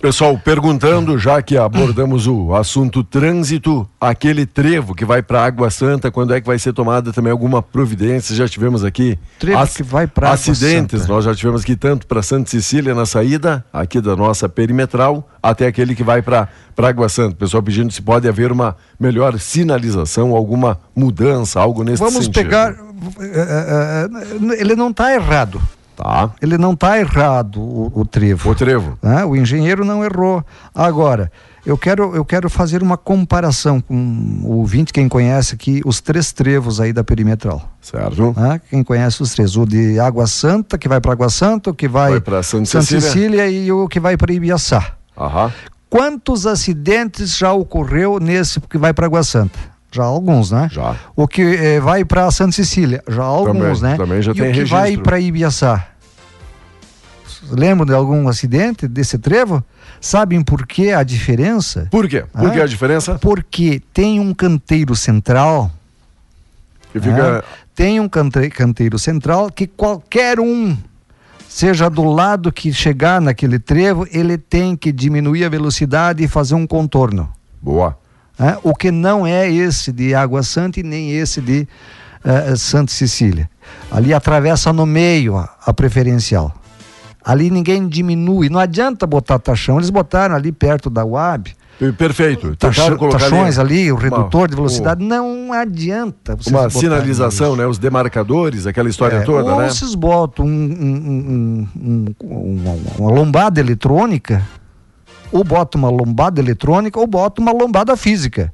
Pessoal, 0.00 0.38
perguntando, 0.38 1.18
já 1.18 1.40
que 1.40 1.56
abordamos 1.56 2.26
o 2.26 2.54
assunto 2.54 3.02
trânsito, 3.02 3.88
aquele 3.98 4.44
trevo 4.44 4.94
que 4.94 5.04
vai 5.06 5.22
para 5.22 5.42
Água 5.44 5.70
Santa, 5.70 6.10
quando 6.10 6.34
é 6.34 6.40
que 6.40 6.46
vai 6.46 6.58
ser 6.58 6.72
tomada 6.74 7.12
também 7.14 7.32
alguma 7.32 7.62
providência? 7.62 8.36
Já 8.36 8.46
tivemos 8.46 8.84
aqui 8.84 9.18
Trevo 9.38 9.66
que 9.66 9.82
vai 9.82 10.04
Água 10.04 10.30
acidentes, 10.30 11.00
Santa. 11.00 11.12
nós 11.12 11.24
já 11.24 11.34
tivemos 11.34 11.62
aqui 11.62 11.74
tanto 11.74 12.06
para 12.06 12.22
Santa 12.22 12.50
Cecília 12.50 12.94
na 12.94 13.06
saída, 13.06 13.64
aqui 13.72 14.00
da 14.00 14.14
nossa 14.14 14.48
perimetral, 14.48 15.28
até 15.42 15.66
aquele 15.66 15.94
que 15.94 16.04
vai 16.04 16.20
para 16.20 16.48
Água 16.76 17.08
Santa. 17.08 17.34
Pessoal 17.34 17.62
pedindo 17.62 17.90
se 17.90 18.02
pode 18.02 18.28
haver 18.28 18.52
uma 18.52 18.76
melhor 19.00 19.38
sinalização, 19.40 20.36
alguma 20.36 20.78
mudança, 20.94 21.58
algo 21.58 21.82
nesse 21.82 21.98
Vamos 22.02 22.26
sentido. 22.26 22.34
pegar. 22.34 22.70
eh, 22.72 22.76
eh, 23.22 24.08
eh, 24.52 24.60
ele 24.60 24.76
não 24.76 24.90
está 24.90 25.12
errado. 25.12 25.60
Tá. 25.96 26.30
Ele 26.42 26.58
não 26.58 26.72
está 26.74 26.98
errado, 26.98 27.60
o, 27.60 27.90
o 28.00 28.04
trevo. 28.04 28.50
O 28.50 28.54
trevo. 28.54 28.98
né? 29.02 29.24
O 29.24 29.34
engenheiro 29.34 29.84
não 29.84 30.04
errou. 30.04 30.44
Agora, 30.74 31.32
eu 31.64 31.76
quero, 31.78 32.14
eu 32.14 32.24
quero 32.24 32.50
fazer 32.50 32.82
uma 32.82 32.96
comparação 32.96 33.80
com 33.80 33.94
o 34.44 34.58
ouvinte, 34.58 34.92
quem 34.92 35.08
conhece 35.08 35.54
aqui, 35.54 35.80
os 35.84 36.00
três 36.00 36.32
trevos 36.32 36.80
aí 36.80 36.92
da 36.92 37.02
perimetral. 37.02 37.68
Certo? 37.80 38.34
né? 38.38 38.60
Quem 38.70 38.84
conhece 38.84 39.22
os 39.22 39.32
três, 39.32 39.56
o 39.56 39.64
de 39.64 39.98
Água 39.98 40.26
Santa, 40.26 40.76
que 40.76 40.86
vai 40.88 41.00
para 41.00 41.12
Água 41.12 41.30
Santa, 41.30 41.70
o 41.70 41.74
que 41.74 41.88
vai, 41.88 42.10
Vai 42.12 42.20
pra 42.20 42.42
Santa 42.42 42.82
Cecília. 42.82 43.48
e 43.48 43.72
o 43.72 43.88
que 43.88 43.98
vai 43.98 44.16
para 44.16 44.32
Ibiaçá. 44.32 44.92
Aham. 45.18 45.50
Quantos 45.88 46.46
acidentes 46.46 47.36
já 47.38 47.52
ocorreu 47.52 48.18
nesse 48.20 48.60
que 48.60 48.76
vai 48.76 48.92
para 48.92 49.06
Água 49.06 49.22
Santa? 49.22 49.58
Já 49.96 50.04
alguns, 50.04 50.50
né? 50.50 50.68
Já. 50.70 50.94
O 51.16 51.26
que 51.26 51.42
eh, 51.42 51.80
vai 51.80 52.04
para 52.04 52.30
Santa 52.30 52.52
Cecília? 52.52 53.02
Já 53.08 53.22
alguns, 53.22 53.80
Também, 53.80 53.90
né? 53.92 53.96
também 53.96 54.22
já 54.22 54.32
e 54.32 54.34
tem 54.34 54.50
o 54.50 54.52
que 54.54 54.64
vai 54.64 54.82
registro. 54.82 55.02
para 55.04 55.20
Ibiaçá? 55.20 55.88
Lembram 57.50 57.86
de 57.86 57.94
algum 57.94 58.28
acidente 58.28 58.88
desse 58.88 59.18
trevo? 59.18 59.62
Sabem 60.00 60.42
por 60.42 60.66
que 60.66 60.90
a 60.92 61.02
diferença? 61.02 61.86
Por 61.90 62.08
quê? 62.08 62.24
Por 62.32 62.48
Ah. 62.48 62.50
que 62.50 62.60
a 62.60 62.66
diferença? 62.66 63.18
Porque 63.20 63.80
tem 63.92 64.18
um 64.20 64.34
canteiro 64.34 64.94
central 64.96 65.70
Que 66.92 67.00
fica. 67.00 67.44
Tem 67.74 68.00
um 68.00 68.08
cante- 68.08 68.48
canteiro 68.50 68.98
central 68.98 69.50
que 69.50 69.66
qualquer 69.66 70.40
um, 70.40 70.76
seja 71.48 71.88
do 71.90 72.04
lado 72.04 72.50
que 72.50 72.72
chegar 72.72 73.20
naquele 73.20 73.58
trevo, 73.58 74.06
ele 74.10 74.38
tem 74.38 74.74
que 74.74 74.90
diminuir 74.90 75.44
a 75.44 75.48
velocidade 75.48 76.24
e 76.24 76.28
fazer 76.28 76.54
um 76.54 76.66
contorno. 76.66 77.28
Boa. 77.60 77.98
Né? 78.38 78.56
O 78.62 78.74
que 78.74 78.90
não 78.90 79.26
é 79.26 79.50
esse 79.50 79.92
de 79.92 80.14
Água 80.14 80.42
Santa 80.42 80.80
e 80.80 80.82
nem 80.82 81.12
esse 81.12 81.40
de 81.40 81.66
eh, 82.24 82.54
Santa 82.56 82.92
Cecília. 82.92 83.48
Ali 83.90 84.12
atravessa 84.14 84.72
no 84.72 84.86
meio 84.86 85.36
a, 85.36 85.48
a 85.64 85.72
preferencial. 85.72 86.54
Ali 87.24 87.50
ninguém 87.50 87.88
diminui. 87.88 88.48
Não 88.48 88.60
adianta 88.60 89.06
botar 89.06 89.38
taxão. 89.38 89.78
Eles 89.78 89.90
botaram 89.90 90.34
ali 90.36 90.52
perto 90.52 90.88
da 90.88 91.04
UAB. 91.04 91.48
Perfeito. 91.98 92.56
Taxa, 92.56 92.96
taxões 93.10 93.58
ali, 93.58 93.92
o 93.92 93.96
uma- 93.96 94.02
redutor 94.02 94.48
de 94.48 94.54
o- 94.54 94.56
velocidade. 94.56 95.04
Não 95.04 95.52
adianta. 95.52 96.38
Uma 96.46 96.70
sinalização, 96.70 97.48
isso. 97.48 97.56
né? 97.56 97.66
Os 97.66 97.78
demarcadores, 97.78 98.66
aquela 98.66 98.88
história 98.88 99.16
É, 99.16 99.20
toda, 99.20 99.52
ou 99.52 99.60
né? 99.60 99.68
vocês 99.68 99.94
botam 99.94 100.46
um- 100.46 100.48
um- 100.48 101.68
um- 101.76 102.14
um- 102.24 102.60
uma, 102.62 102.76
uma 102.98 103.10
lombada 103.10 103.60
eletrônica, 103.60 104.42
ou 105.36 105.44
bota 105.44 105.76
uma 105.76 105.90
lombada 105.90 106.40
eletrônica, 106.40 106.98
ou 106.98 107.06
bota 107.06 107.40
uma 107.40 107.52
lombada 107.52 107.96
física. 107.96 108.52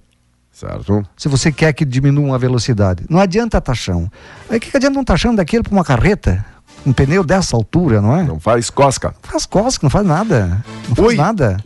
Certo. 0.50 1.02
Se 1.16 1.28
você 1.28 1.50
quer 1.50 1.72
que 1.72 1.84
diminua 1.84 2.34
a 2.34 2.38
velocidade. 2.38 3.04
Não 3.08 3.18
adianta 3.18 3.60
taxão. 3.60 4.10
Aí 4.50 4.58
o 4.58 4.60
que, 4.60 4.70
que 4.70 4.76
adianta 4.76 4.98
um 4.98 5.04
taxão 5.04 5.34
daquele 5.34 5.62
para 5.62 5.72
uma 5.72 5.84
carreta? 5.84 6.44
Um 6.84 6.92
pneu 6.92 7.24
dessa 7.24 7.56
altura, 7.56 8.00
não 8.02 8.16
é? 8.16 8.22
Não 8.22 8.38
faz 8.38 8.68
cosca. 8.68 9.14
Faz 9.22 9.46
cosca, 9.46 9.84
não 9.86 9.90
faz 9.90 10.06
nada. 10.06 10.62
Não 10.88 10.96
faz 10.96 11.08
Oi. 11.08 11.16
nada. 11.16 11.56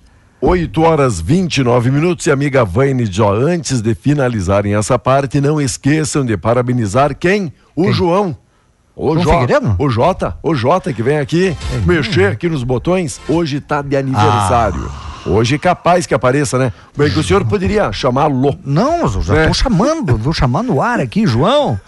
8 0.41 0.83
horas 0.83 1.21
29 1.21 1.91
minutos 1.91 2.27
e 2.27 2.31
amiga 2.31 2.65
Vaine 2.65 3.07
Jó, 3.07 3.33
antes 3.35 3.81
de 3.81 3.95
finalizarem 3.95 4.75
essa 4.75 4.99
parte, 4.99 5.41
não 5.41 5.61
esqueçam 5.61 6.25
de 6.25 6.37
parabenizar 6.37 7.17
quem? 7.17 7.53
O 7.75 7.85
Quem? 7.85 7.93
João. 7.93 8.37
O 8.95 9.19
João 9.19 9.41
Figueiredo? 9.41 9.77
o 9.79 9.91
Jota, 9.91 10.39
o 10.43 10.55
Jota 10.55 10.93
que 10.93 11.03
vem 11.03 11.19
aqui 11.19 11.57
mexer 11.85 12.33
aqui 12.33 12.49
nos 12.49 12.63
botões, 12.63 13.21
hoje 13.29 13.61
tá 13.61 13.83
de 13.83 13.97
aniversário. 13.97 14.91
Ah. 14.91 15.06
Hoje 15.27 15.59
capaz 15.59 16.07
que 16.07 16.15
apareça, 16.15 16.57
né? 16.59 16.73
Bem 16.97 17.11
que 17.11 17.19
o 17.19 17.23
senhor 17.25 17.45
poderia 17.45 17.93
chamá-lo. 17.93 18.57
Não, 18.65 19.01
eu 19.01 19.23
já 19.23 19.37
É. 19.37 19.47
tô 19.49 19.55
chamando, 19.55 20.17
vou 20.17 20.33
chamar 20.33 20.63
no 20.63 20.81
ar 20.81 21.01
aqui, 21.01 21.27
João. 21.27 21.79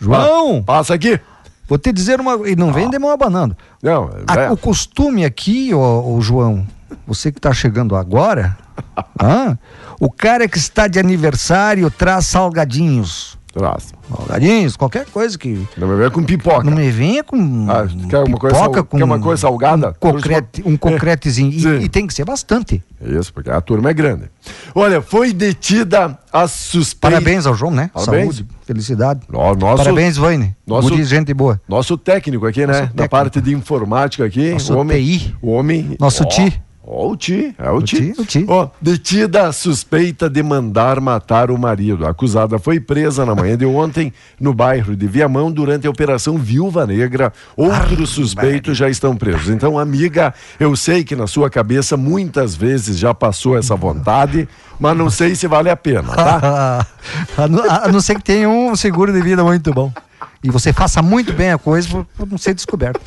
João, 0.00 0.62
Pa- 0.62 0.74
Passa 0.74 0.94
aqui. 0.94 1.20
vou 1.68 1.78
te 1.78 1.92
dizer 1.92 2.20
uma. 2.20 2.48
E 2.48 2.56
não 2.56 2.72
vem 2.72 2.90
de 2.90 2.98
mão 2.98 3.10
abanando. 3.10 3.56
Não, 3.82 4.10
A- 4.26 4.40
é. 4.40 4.50
O 4.50 4.56
costume 4.56 5.24
aqui, 5.24 5.70
ó, 5.72 6.20
João, 6.20 6.66
você 7.06 7.30
que 7.30 7.38
está 7.38 7.52
chegando 7.52 7.94
agora, 7.94 8.56
hã? 9.22 9.56
o 10.00 10.10
cara 10.10 10.48
que 10.48 10.58
está 10.58 10.88
de 10.88 10.98
aniversário 10.98 11.88
traz 11.90 12.26
salgadinhos. 12.26 13.37
Traz. 13.58 13.92
Salgadinhos, 14.08 14.76
qualquer 14.76 15.04
coisa 15.06 15.36
que. 15.36 15.66
Não 15.76 15.88
me 15.88 15.96
vem 15.96 16.10
com 16.10 16.22
pipoca. 16.22 16.62
Não 16.64 16.72
me 16.76 16.90
venha 16.90 17.24
com. 17.24 17.66
Ah, 17.68 17.86
quer 18.08 18.18
uma 18.24 18.38
coisa 18.38 18.56
pipoca 18.56 18.74
sal- 18.80 18.84
quer 18.84 19.04
uma 19.04 19.18
coisa 19.18 19.40
salgada? 19.42 19.88
Um, 19.90 19.92
concrete, 19.98 20.62
um 20.64 20.76
concretezinho. 20.76 21.50
E, 21.52 21.84
e 21.84 21.88
tem 21.88 22.06
que 22.06 22.14
ser 22.14 22.24
bastante. 22.24 22.82
Isso, 23.00 23.32
porque 23.32 23.50
a 23.50 23.60
turma 23.60 23.90
é 23.90 23.94
grande. 23.94 24.30
Olha, 24.74 25.02
foi 25.02 25.32
detida 25.32 26.18
a 26.32 26.46
suspeita. 26.48 27.16
Parabéns 27.16 27.46
ao 27.46 27.54
João, 27.54 27.70
né? 27.72 27.90
Parabéns. 27.92 28.36
Saúde, 28.36 28.46
felicidade. 28.64 29.20
Nosso- 29.28 29.76
Parabéns, 29.76 30.16
Vaine. 30.16 30.56
nosso- 30.66 30.88
Guri, 30.90 31.04
gente 31.04 31.34
boa. 31.34 31.60
Nosso 31.68 31.96
técnico 31.98 32.46
aqui, 32.46 32.60
né? 32.60 32.66
Nosso 32.66 32.80
Da 32.80 32.86
técnico. 32.88 33.10
parte 33.10 33.40
de 33.40 33.52
informática 33.54 34.24
aqui. 34.24 34.52
Nosso 34.52 34.74
o 34.74 34.78
homem, 34.78 35.04
TI. 35.04 35.36
O 35.42 35.50
homem. 35.52 35.96
Nosso 35.98 36.22
ó, 36.24 36.26
Ti. 36.26 36.62
Ó, 36.90 37.10
o 37.10 37.16
Ti. 37.16 37.54
É 37.58 37.70
o, 37.70 37.76
O 37.76 37.82
Ti. 37.82 38.12
Ti, 38.12 38.20
o 38.20 38.24
Ti. 38.24 38.44
Ó, 38.48 38.68
detida 38.80 39.52
suspeita 39.52 40.30
de 40.30 40.42
mandar 40.42 41.00
matar 41.02 41.50
o 41.50 41.58
marido. 41.58 42.06
A 42.06 42.10
acusada 42.10 42.58
foi 42.58 42.80
presa 42.80 43.26
na 43.26 43.34
manhã 43.34 43.58
de 43.58 43.66
ontem 43.66 44.10
no 44.40 44.54
bairro 44.54 44.96
de 44.96 45.06
Viamão 45.06 45.52
durante 45.52 45.86
a 45.86 45.90
operação 45.90 46.38
Viúva 46.38 46.86
Negra. 46.86 47.30
Outros 47.54 48.08
suspeitos 48.10 48.78
já 48.78 48.88
estão 48.88 49.14
presos. 49.14 49.50
Então, 49.50 49.78
amiga, 49.78 50.32
eu 50.58 50.74
sei 50.74 51.04
que 51.04 51.14
na 51.14 51.26
sua 51.26 51.50
cabeça 51.50 51.94
muitas 51.94 52.54
vezes 52.56 52.98
já 52.98 53.12
passou 53.12 53.58
essa 53.58 53.76
vontade, 53.76 54.48
mas 54.80 54.96
não 54.96 55.10
sei 55.10 55.34
se 55.34 55.46
vale 55.46 55.68
a 55.68 55.76
pena, 55.76 56.14
tá? 56.14 56.86
a, 57.36 57.88
não, 57.88 58.00
ser 58.00 58.14
que 58.14 58.24
tenha 58.24 58.48
um 58.48 58.74
seguro 58.74 59.12
de 59.12 59.20
vida 59.20 59.44
muito 59.44 59.74
bom. 59.74 59.92
E 60.42 60.50
você 60.50 60.72
faça 60.72 61.02
muito 61.02 61.34
bem 61.34 61.50
a 61.50 61.58
coisa 61.58 62.06
por 62.16 62.26
não 62.26 62.38
ser 62.38 62.54
descoberto. 62.54 63.00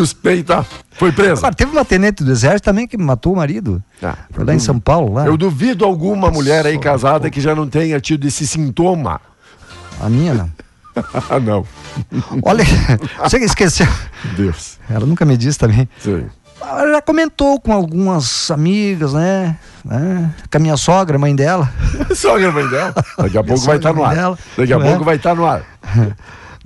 Suspeita 0.00 0.64
foi 0.92 1.10
presa. 1.12 1.50
Teve 1.52 1.72
uma 1.72 1.84
tenente 1.84 2.22
do 2.22 2.30
exército 2.30 2.64
também 2.64 2.86
que 2.86 2.96
matou 2.98 3.32
o 3.32 3.36
marido. 3.36 3.82
Ah, 4.02 4.14
Foi 4.30 4.44
lá 4.44 4.54
em 4.54 4.58
São 4.58 4.78
Paulo, 4.78 5.14
lá. 5.14 5.26
Eu 5.26 5.36
duvido 5.36 5.84
alguma 5.84 6.30
mulher 6.30 6.66
aí 6.66 6.74
Nossa, 6.74 6.84
casada 6.84 7.30
que 7.30 7.40
já 7.40 7.54
não 7.54 7.66
tenha 7.68 7.98
tido 8.00 8.26
esse 8.26 8.46
sintoma. 8.46 9.20
A 10.00 10.08
minha 10.08 10.34
não. 10.34 10.50
Ah, 11.30 11.40
não. 11.40 11.64
Olha, 12.42 12.64
você 13.22 13.38
que 13.38 13.44
esqueceu. 13.46 13.86
Deus. 14.36 14.78
Ela 14.88 15.06
nunca 15.06 15.24
me 15.24 15.36
disse 15.36 15.58
também. 15.58 15.88
Sim. 15.98 16.26
Ela 16.60 16.92
já 16.92 17.02
comentou 17.02 17.60
com 17.60 17.72
algumas 17.72 18.50
amigas, 18.50 19.12
né? 19.12 19.56
né? 19.84 20.30
Com 20.50 20.56
a 20.56 20.60
minha 20.60 20.76
sogra, 20.76 21.18
mãe 21.18 21.34
dela. 21.36 21.70
Sogra 22.14 22.50
mãe 22.50 22.66
dela. 22.68 22.94
Daqui 23.18 23.38
a 23.38 23.44
pouco 23.44 23.60
vai 23.62 23.76
estar 23.76 23.92
no 23.92 24.04
ar. 24.04 24.14
dela. 24.14 24.38
Daqui 24.56 24.72
a 24.72 24.76
É. 24.76 24.80
pouco 24.80 25.04
vai 25.04 25.16
estar 25.16 25.34
no 25.34 25.46
ar. 25.46 25.62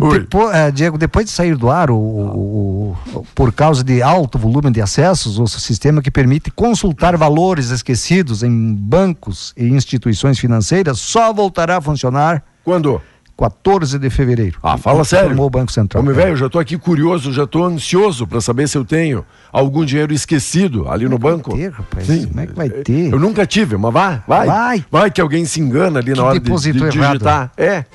Depo- 0.08 0.50
eh, 0.50 0.70
Diego, 0.70 0.96
depois 0.96 1.26
de 1.26 1.32
sair 1.32 1.54
do 1.56 1.68
ar, 1.68 1.90
o, 1.90 1.94
o- 1.96 2.96
o- 3.14 3.26
por 3.34 3.52
causa 3.52 3.84
de 3.84 4.02
alto 4.02 4.38
volume 4.38 4.70
de 4.70 4.80
acessos, 4.80 5.38
o 5.38 5.46
sistema 5.46 6.00
que 6.00 6.10
permite 6.10 6.50
consultar 6.50 7.16
valores 7.16 7.70
esquecidos 7.70 8.42
em 8.42 8.72
bancos 8.74 9.52
e 9.56 9.66
instituições 9.68 10.38
financeiras 10.38 10.98
só 10.98 11.32
voltará 11.32 11.76
a 11.76 11.80
funcionar 11.80 12.42
Quando? 12.64 13.00
14 13.38 13.98
de 13.98 14.10
fevereiro. 14.10 14.58
Ah, 14.62 14.76
fala 14.76 15.02
sério. 15.02 15.40
O 15.40 15.48
Banco 15.48 15.72
Central. 15.72 16.02
Homem 16.02 16.14
velho, 16.14 16.32
eu 16.32 16.36
já 16.36 16.48
tô 16.50 16.58
aqui 16.58 16.76
curioso, 16.76 17.32
já 17.32 17.46
tô 17.46 17.64
ansioso 17.64 18.26
para 18.26 18.38
saber 18.38 18.68
se 18.68 18.76
eu 18.76 18.84
tenho 18.84 19.24
algum 19.50 19.82
dinheiro 19.82 20.12
esquecido 20.12 20.86
ali 20.90 21.08
no 21.08 21.18
Como 21.18 21.26
é 21.26 21.30
que 21.30 21.36
banco. 21.38 21.50
vai 21.52 21.58
ter, 21.58 21.70
rapaz? 21.72 22.06
Como 22.26 22.40
é 22.40 22.46
que 22.46 22.52
vai 22.54 22.68
ter? 22.68 23.10
Eu 23.10 23.18
nunca 23.18 23.46
tive, 23.46 23.78
mas 23.78 23.94
vai, 23.94 24.22
vai. 24.28 24.46
Vai. 24.46 24.84
Vai 24.90 25.10
que 25.10 25.22
alguém 25.22 25.46
se 25.46 25.58
engana 25.58 26.00
ali 26.00 26.12
Que 26.12 26.18
na 26.18 26.24
hora 26.26 26.38
de, 26.38 26.50
de 26.72 26.72
digitar. 26.90 27.50
É. 27.56 27.86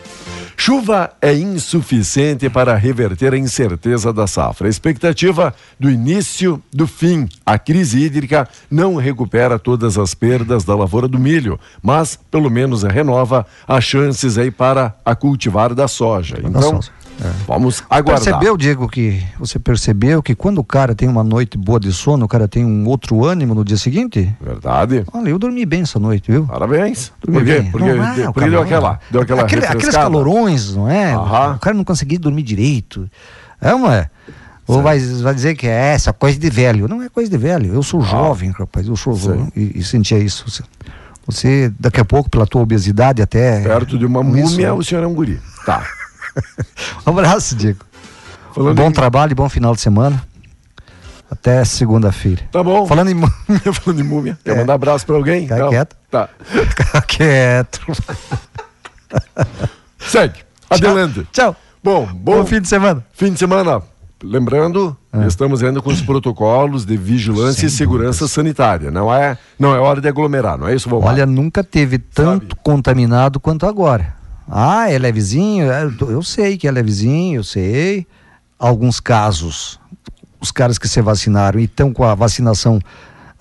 Chuva 0.58 1.12
é 1.22 1.34
insuficiente 1.34 2.50
para 2.50 2.76
reverter 2.76 3.34
a 3.34 3.38
incerteza 3.38 4.12
da 4.12 4.26
safra. 4.26 4.68
A 4.68 4.70
expectativa 4.70 5.54
do 5.80 5.90
início 5.90 6.62
do 6.74 6.88
fim. 6.88 7.28
A 7.46 7.60
crise 7.60 8.04
hídrica 8.04 8.48
não 8.70 8.96
recupera 8.96 9.60
todas 9.60 9.98
as 9.98 10.14
perdas 10.14 10.64
da 10.64 10.76
lavoura 10.76 11.08
do 11.08 11.20
milho, 11.20 11.60
mas 11.82 12.18
pelo 12.32 12.50
menos 12.50 12.84
renova 12.84 13.46
as 13.68 13.84
chances 13.84 14.38
aí 14.38 14.50
para 14.50 14.96
a 15.06 15.16
cultivar 15.16 15.74
da 15.74 15.88
soja. 15.88 16.38
Então, 16.44 16.80
soja. 17.20 17.34
Vamos 17.48 17.84
aguardar. 17.90 18.24
Percebeu, 18.24 18.58
Diego, 18.58 18.88
que 18.88 19.24
você 19.40 19.58
percebeu 19.60 20.22
que 20.22 20.36
quando 20.36 20.58
o 20.60 20.64
cara 20.64 20.94
tem 20.96 21.08
uma 21.08 21.24
noite 21.24 21.58
boa 21.58 21.80
de 21.80 21.92
sono, 21.94 22.26
o 22.26 22.28
cara 22.28 22.48
tem 22.48 22.66
um 22.66 22.86
outro 22.88 23.24
ânimo 23.26 23.54
no 23.56 23.64
dia 23.64 23.78
seguinte? 23.78 24.34
Verdade. 24.42 25.06
Olha, 25.14 25.30
eu 25.30 25.40
dormi 25.40 25.66
bem 25.66 25.82
essa 25.82 26.00
noite, 26.00 26.32
viu? 26.32 26.46
Parabéns. 26.46 27.12
Dormi 27.22 27.40
Por 27.40 27.46
quê? 27.46 27.60
bem. 27.62 27.72
Porque, 27.72 27.94
Não, 27.94 28.04
ah, 28.04 28.32
porque 28.34 28.50
deu 28.50 28.62
aquela, 28.62 29.00
deu 29.10 29.22
aquela 29.22 29.42
Aquele- 29.44 29.66
Aqueles 29.66 29.96
calorões, 29.96 30.76
não 30.76 30.90
é? 30.90 31.14
Aham. 31.14 31.56
O 31.56 31.60
cara 31.60 31.76
não 31.76 31.84
conseguia 31.84 32.20
dormir 32.20 32.44
direito. 32.44 33.10
É, 33.62 33.72
não 33.72 33.92
é? 33.92 34.10
Ou 34.68 34.82
vai, 34.82 34.98
vai 35.00 35.34
dizer 35.36 35.56
que 35.56 35.68
é 35.68 35.94
essa 35.94 36.12
coisa 36.12 36.40
de 36.40 36.50
velho. 36.50 36.88
Não 36.88 37.02
é 37.04 37.08
coisa 37.10 37.30
de 37.30 37.38
velho. 37.38 37.72
Eu 37.74 37.84
sou 37.84 38.02
jovem, 38.02 38.50
rapaz. 38.50 38.88
Eu 38.88 38.96
sou 38.96 39.14
Ah. 39.14 39.18
Jovem 39.18 39.52
e, 39.56 39.80
e 39.80 39.84
sentia 39.84 40.18
isso. 40.18 40.44
Você, 41.28 41.72
daqui 41.80 42.00
a 42.00 42.06
pouco, 42.06 42.30
pela 42.30 42.46
tua 42.46 42.62
obesidade, 42.62 43.22
até. 43.22 43.62
Perto 43.62 43.98
de 43.98 44.06
uma 44.06 44.24
com 44.24 44.36
isso, 44.38 44.52
múmia, 44.52 44.68
né? 44.68 44.74
o 44.74 44.84
senhor 44.84 45.04
é 45.04 45.08
um 45.08 45.14
guri. 45.14 45.40
Tá. 45.66 45.84
Um 47.06 47.10
abraço, 47.12 47.56
Diego. 47.56 47.80
Falando 48.54 48.76
bom 48.78 48.90
em- 48.90 48.94
trabalho 48.94 49.36
bom 49.36 49.50
final 49.50 49.76
de 49.76 49.82
semana. 49.82 50.22
Até 51.30 51.64
segunda-feira. 51.66 52.44
Tá 52.52 52.64
bom. 52.64 52.86
Falando 52.86 53.10
em. 53.10 53.20
Falando 53.74 54.00
em 54.00 54.04
múmia. 54.04 54.38
Quer 54.44 54.56
É. 54.56 54.60
mandar 54.60 54.76
abraço 54.76 55.06
pra 55.06 55.16
alguém? 55.16 55.42
Fica 55.44 55.58
Não. 55.58 55.70
quieto. 55.70 55.96
Tá. 56.10 56.30
Fica 56.44 57.02
quieto. 57.02 57.82
Segue. 60.00 60.40
Adelante. 60.70 61.28
Tchau. 61.32 61.56
Bom, 61.84 62.06
bom, 62.08 62.38
Bom 62.38 62.46
fim 62.46 62.62
de 62.62 62.68
semana. 62.68 63.06
fim 63.14 63.32
de 63.34 63.40
semana. 63.40 63.82
Lembrando, 64.24 64.98
É. 65.14 65.28
estamos 65.28 65.62
ainda 65.62 65.82
com 65.82 65.90
os 65.92 66.02
protocolos 66.02 66.86
de 66.86 66.98
vigilância 66.98 67.68
e 67.68 67.70
segurança 67.70 68.28
sanitária. 68.28 68.90
Não 68.90 69.14
é, 69.14 69.38
não 69.60 69.76
é 69.76 69.80
hora 69.80 70.02
de 70.02 70.08
aglomerar, 70.08 70.58
não 70.58 70.68
é 70.68 70.74
isso, 70.74 70.90
Vomar? 70.90 71.14
Olha, 71.14 71.26
nunca 71.26 71.64
teve 71.64 72.00
tanto 72.00 72.56
Sabe? 72.56 72.62
contaminado 72.64 73.40
quanto 73.40 73.68
agora. 73.68 74.16
Ah, 74.48 74.90
é 74.92 74.98
levezinho? 74.98 75.72
É, 75.72 75.84
Eu, 75.84 76.12
eu 76.12 76.22
sei 76.24 76.58
que 76.58 76.68
é 76.68 76.72
levezinho, 76.72 77.40
eu 77.40 77.44
sei. 77.44 78.06
Alguns 78.58 79.00
casos, 79.00 79.80
os 80.40 80.52
caras 80.52 80.78
que 80.78 80.88
se 80.88 81.02
vacinaram 81.02 81.60
e 81.60 81.66
estão 81.66 81.92
com 81.92 82.04
a 82.04 82.16
vacinação 82.16 82.80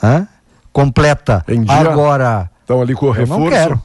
hã, 0.02 0.26
completa 0.72 1.44
agora. 1.68 2.50
Estão 2.60 2.80
ali 2.80 2.94
com 2.94 3.06
o 3.06 3.08
Eu 3.10 3.12
reforço. 3.12 3.40
não 3.40 3.48
quero. 3.50 3.82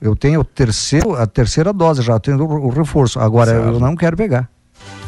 Eu 0.00 0.16
tenho 0.16 0.40
o 0.40 0.44
terceiro, 0.44 1.14
a 1.14 1.26
terceira 1.26 1.72
dose 1.72 2.02
já, 2.02 2.18
tenho 2.18 2.42
o, 2.44 2.68
reforço. 2.70 3.18
Agora 3.20 3.52
eu 3.52 3.78
não 3.78 3.94
quero 3.96 4.16
pegar. 4.16 4.48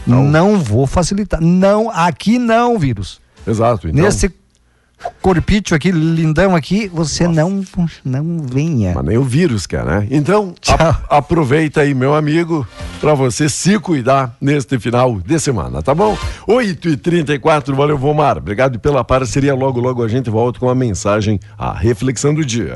Não. 0.06 0.22
Não 0.22 0.58
vou 0.58 0.86
facilitar. 0.86 1.40
Não, 1.40 1.90
aqui 1.90 2.38
não, 2.38 2.78
vírus. 2.78 3.20
Exato. 3.46 3.88
Então, 3.88 4.02
Nesse 4.04 4.28
corpício 5.22 5.74
aqui, 5.74 5.90
lindão 5.90 6.54
aqui, 6.54 6.88
você 6.92 7.26
não, 7.26 7.62
não 8.04 8.38
venha. 8.42 8.92
Mas 8.94 9.04
nem 9.04 9.16
o 9.18 9.22
vírus 9.24 9.66
quer, 9.66 9.84
né? 9.84 10.06
Então, 10.10 10.54
a- 10.68 11.16
aproveita 11.18 11.80
aí, 11.80 11.94
meu 11.94 12.14
amigo, 12.14 12.66
para 13.00 13.14
você 13.14 13.48
se 13.48 13.78
cuidar 13.78 14.36
neste 14.40 14.78
final 14.78 15.18
de 15.20 15.38
semana, 15.38 15.82
tá 15.82 15.94
bom? 15.94 16.16
8h34, 16.46 17.74
valeu, 17.74 17.96
Vomar. 17.98 18.38
Obrigado 18.38 18.78
pela 18.78 19.04
parceria. 19.04 19.54
Logo, 19.54 19.80
logo 19.80 20.02
a 20.02 20.08
gente 20.08 20.28
volta 20.30 20.58
com 20.58 20.68
a 20.68 20.74
mensagem, 20.74 21.38
a 21.56 21.72
reflexão 21.72 22.34
do 22.34 22.44
dia. 22.44 22.72